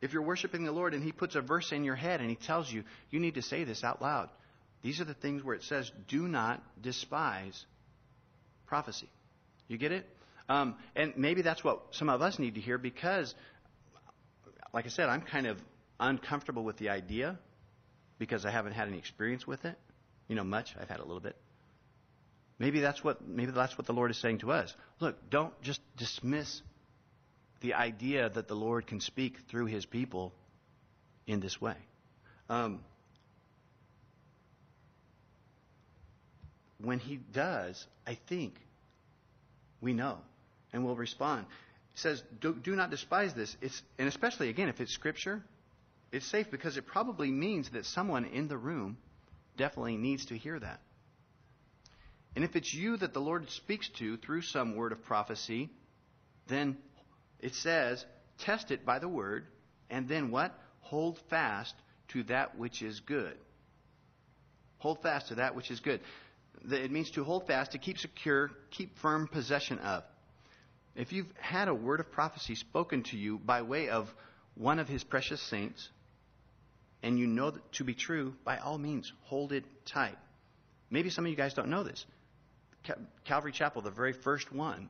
If 0.00 0.12
you're 0.12 0.22
worshiping 0.22 0.64
the 0.64 0.72
Lord 0.72 0.94
and 0.94 1.02
He 1.02 1.12
puts 1.12 1.34
a 1.34 1.40
verse 1.40 1.72
in 1.72 1.84
your 1.84 1.96
head 1.96 2.20
and 2.20 2.30
He 2.30 2.36
tells 2.36 2.70
you, 2.70 2.84
you 3.10 3.20
need 3.20 3.34
to 3.34 3.42
say 3.42 3.64
this 3.64 3.82
out 3.82 4.00
loud, 4.00 4.28
these 4.82 5.00
are 5.00 5.04
the 5.04 5.14
things 5.14 5.42
where 5.42 5.54
it 5.54 5.62
says, 5.62 5.90
do 6.06 6.28
not 6.28 6.62
despise 6.80 7.66
prophecy. 8.66 9.08
You 9.66 9.76
get 9.78 9.92
it? 9.92 10.06
Um, 10.48 10.76
and 10.96 11.14
maybe 11.16 11.42
that's 11.42 11.62
what 11.62 11.80
some 11.90 12.08
of 12.08 12.22
us 12.22 12.38
need 12.38 12.54
to 12.54 12.60
hear 12.60 12.78
because, 12.78 13.34
like 14.72 14.86
I 14.86 14.88
said, 14.88 15.08
I'm 15.08 15.20
kind 15.20 15.46
of 15.46 15.58
uncomfortable 16.00 16.64
with 16.64 16.78
the 16.78 16.88
idea 16.88 17.38
because 18.18 18.46
I 18.46 18.50
haven't 18.50 18.72
had 18.72 18.88
any 18.88 18.98
experience 18.98 19.46
with 19.46 19.64
it. 19.64 19.76
You 20.28 20.36
know, 20.36 20.44
much. 20.44 20.74
I've 20.80 20.88
had 20.88 21.00
a 21.00 21.04
little 21.04 21.20
bit. 21.20 21.36
Maybe 22.58 22.80
that's 22.80 23.04
what 23.04 23.26
maybe 23.26 23.52
that's 23.52 23.78
what 23.78 23.86
the 23.86 23.92
Lord 23.92 24.10
is 24.10 24.18
saying 24.18 24.38
to 24.38 24.52
us. 24.52 24.74
Look, 25.00 25.30
don't 25.30 25.58
just 25.62 25.80
dismiss 25.96 26.62
the 27.60 27.74
idea 27.74 28.28
that 28.28 28.48
the 28.48 28.54
Lord 28.54 28.86
can 28.86 29.00
speak 29.00 29.36
through 29.48 29.66
His 29.66 29.86
people 29.86 30.32
in 31.26 31.40
this 31.40 31.60
way. 31.60 31.76
Um, 32.48 32.80
when 36.80 36.98
he 36.98 37.16
does, 37.16 37.86
I 38.06 38.18
think 38.28 38.54
we 39.80 39.92
know 39.92 40.18
and 40.72 40.84
will 40.84 40.96
respond. 40.96 41.46
He 41.92 41.98
says, 41.98 42.22
do, 42.40 42.54
do 42.54 42.76
not 42.76 42.90
despise 42.90 43.34
this. 43.34 43.56
It's, 43.60 43.82
and 43.98 44.08
especially, 44.08 44.48
again, 44.48 44.68
if 44.68 44.80
it's 44.80 44.92
scripture, 44.92 45.42
it's 46.12 46.26
safe 46.26 46.50
because 46.50 46.76
it 46.76 46.86
probably 46.86 47.30
means 47.30 47.70
that 47.70 47.84
someone 47.84 48.24
in 48.24 48.48
the 48.48 48.56
room 48.56 48.96
definitely 49.56 49.96
needs 49.96 50.26
to 50.26 50.36
hear 50.36 50.58
that. 50.58 50.80
And 52.36 52.44
if 52.44 52.54
it's 52.54 52.72
you 52.72 52.96
that 52.98 53.12
the 53.12 53.20
Lord 53.20 53.50
speaks 53.50 53.88
to 53.98 54.16
through 54.18 54.42
some 54.42 54.76
word 54.76 54.92
of 54.92 55.02
prophecy, 55.04 55.70
then 56.46 56.76
it 57.40 57.54
says, 57.54 58.04
test 58.38 58.70
it 58.70 58.86
by 58.86 59.00
the 59.00 59.08
word, 59.08 59.46
and 59.90 60.08
then 60.08 60.30
what? 60.30 60.56
Hold 60.80 61.18
fast 61.28 61.74
to 62.08 62.22
that 62.24 62.56
which 62.56 62.80
is 62.80 63.00
good. 63.00 63.36
Hold 64.78 65.02
fast 65.02 65.28
to 65.28 65.36
that 65.36 65.56
which 65.56 65.70
is 65.70 65.80
good. 65.80 66.00
That 66.64 66.82
it 66.82 66.90
means 66.90 67.10
to 67.12 67.24
hold 67.24 67.46
fast, 67.46 67.72
to 67.72 67.78
keep 67.78 67.98
secure, 67.98 68.50
keep 68.70 68.98
firm 68.98 69.28
possession 69.28 69.78
of. 69.78 70.04
If 70.96 71.12
you've 71.12 71.32
had 71.38 71.68
a 71.68 71.74
word 71.74 72.00
of 72.00 72.10
prophecy 72.10 72.56
spoken 72.56 73.04
to 73.04 73.16
you 73.16 73.38
by 73.38 73.62
way 73.62 73.88
of 73.88 74.12
one 74.54 74.78
of 74.80 74.88
his 74.88 75.04
precious 75.04 75.40
saints, 75.40 75.88
and 77.02 77.18
you 77.18 77.26
know 77.26 77.50
that 77.50 77.72
to 77.74 77.84
be 77.84 77.94
true, 77.94 78.34
by 78.44 78.58
all 78.58 78.78
means, 78.78 79.12
hold 79.22 79.52
it 79.52 79.64
tight. 79.86 80.18
Maybe 80.90 81.10
some 81.10 81.24
of 81.24 81.30
you 81.30 81.36
guys 81.36 81.54
don't 81.54 81.68
know 81.68 81.84
this. 81.84 82.04
Calvary 83.24 83.52
Chapel, 83.52 83.82
the 83.82 83.90
very 83.90 84.12
first 84.12 84.52
one 84.52 84.88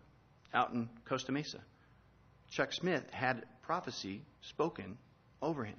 out 0.55 0.73
in 0.73 0.89
Costa 1.07 1.33
Mesa, 1.33 1.61
Chuck 2.51 2.73
Smith 2.73 3.05
had 3.11 3.45
prophecy 3.63 4.23
spoken 4.41 4.97
over 5.43 5.65
him. 5.65 5.77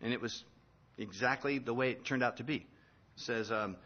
And 0.00 0.12
it 0.12 0.20
was 0.20 0.44
exactly 0.96 1.58
the 1.58 1.74
way 1.74 1.90
it 1.90 2.04
turned 2.04 2.22
out 2.22 2.38
to 2.38 2.44
be. 2.44 2.56
It 2.56 2.64
says, 3.16 3.50
um, 3.50 3.76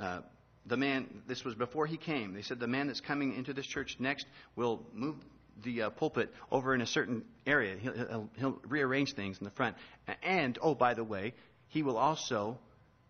uh, 0.00 0.20
the 0.66 0.76
man, 0.76 1.22
this 1.26 1.44
was 1.44 1.54
before 1.54 1.86
he 1.86 1.96
came. 1.96 2.34
They 2.34 2.42
said, 2.42 2.60
the 2.60 2.66
man 2.66 2.86
that's 2.86 3.00
coming 3.00 3.34
into 3.34 3.52
this 3.52 3.66
church 3.66 3.96
next 3.98 4.26
will 4.54 4.82
move 4.92 5.16
the 5.62 5.82
uh, 5.82 5.90
pulpit 5.90 6.32
over 6.50 6.74
in 6.74 6.80
a 6.80 6.86
certain 6.86 7.24
area. 7.46 7.76
He'll, 7.76 7.92
he'll, 7.92 8.30
he'll, 8.38 8.58
rearrange 8.66 9.14
things 9.14 9.38
in 9.38 9.44
the 9.44 9.50
front. 9.50 9.76
And, 10.22 10.58
oh, 10.62 10.74
by 10.74 10.94
the 10.94 11.04
way, 11.04 11.34
he 11.68 11.82
will 11.82 11.98
also 11.98 12.58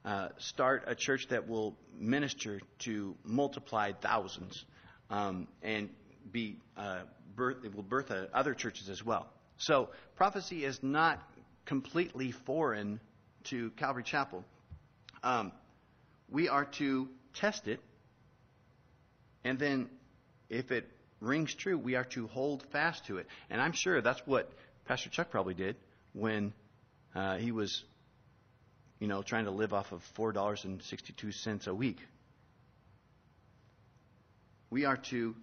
uh, 0.05 0.29
start 0.39 0.85
a 0.87 0.95
church 0.95 1.29
that 1.29 1.49
will 1.49 1.77
minister 1.97 2.61
to 2.81 3.15
multiplied 3.25 4.01
thousands 4.01 4.65
um, 5.11 5.47
and 5.63 5.91
be 6.31 6.57
uh, 6.77 7.03
birth, 7.37 7.65
it 7.65 7.75
will 7.75 7.83
birth 7.83 8.11
uh, 8.11 8.27
other 8.35 8.55
churches 8.55 8.89
as 8.89 9.05
well. 9.05 9.29
So 9.59 9.91
prophecy 10.17 10.65
is 10.65 10.83
not 10.83 11.23
completely 11.67 12.33
foreign 12.33 13.01
to 13.45 13.71
Calvary 13.73 14.03
Chapel. 14.03 14.45
Um, 15.23 15.53
we 16.31 16.49
are 16.49 16.65
to 16.65 17.09
test 17.35 17.69
it, 17.69 17.81
and 19.45 19.59
then 19.59 19.89
if 20.49 20.71
it 20.73 20.89
rings 21.21 21.55
true, 21.55 21.79
we 21.79 21.95
are 21.95 22.05
to 22.05 22.27
hold 22.27 22.65
fast 22.73 23.07
to 23.07 23.19
it. 23.19 23.27
And 23.49 23.61
I'm 23.61 23.73
sure 23.73 24.01
that's 24.01 24.21
what 24.27 24.51
Pastor 24.87 25.09
Chuck 25.09 25.31
probably 25.31 25.55
did 25.55 25.77
when 26.13 26.53
uh, 27.15 27.37
he 27.37 27.53
was, 27.53 27.85
you 28.99 29.07
know, 29.07 29.23
trying 29.23 29.45
to 29.45 29.53
live 29.53 29.73
off 29.73 29.93
of 29.93 30.03
four 30.15 30.33
dollars 30.33 30.65
and 30.65 30.83
sixty-two 30.83 31.31
cents 31.31 31.69
a 31.69 31.75
week. 31.75 31.99
We 34.69 34.85
are 34.85 34.97
to 34.97 35.37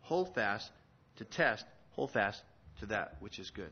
hold 0.00 0.34
fast, 0.34 0.70
to 1.16 1.24
test, 1.24 1.66
hold 1.90 2.12
fast 2.12 2.42
to 2.78 2.86
that 2.86 3.16
which 3.20 3.38
is 3.38 3.50
good. 3.50 3.68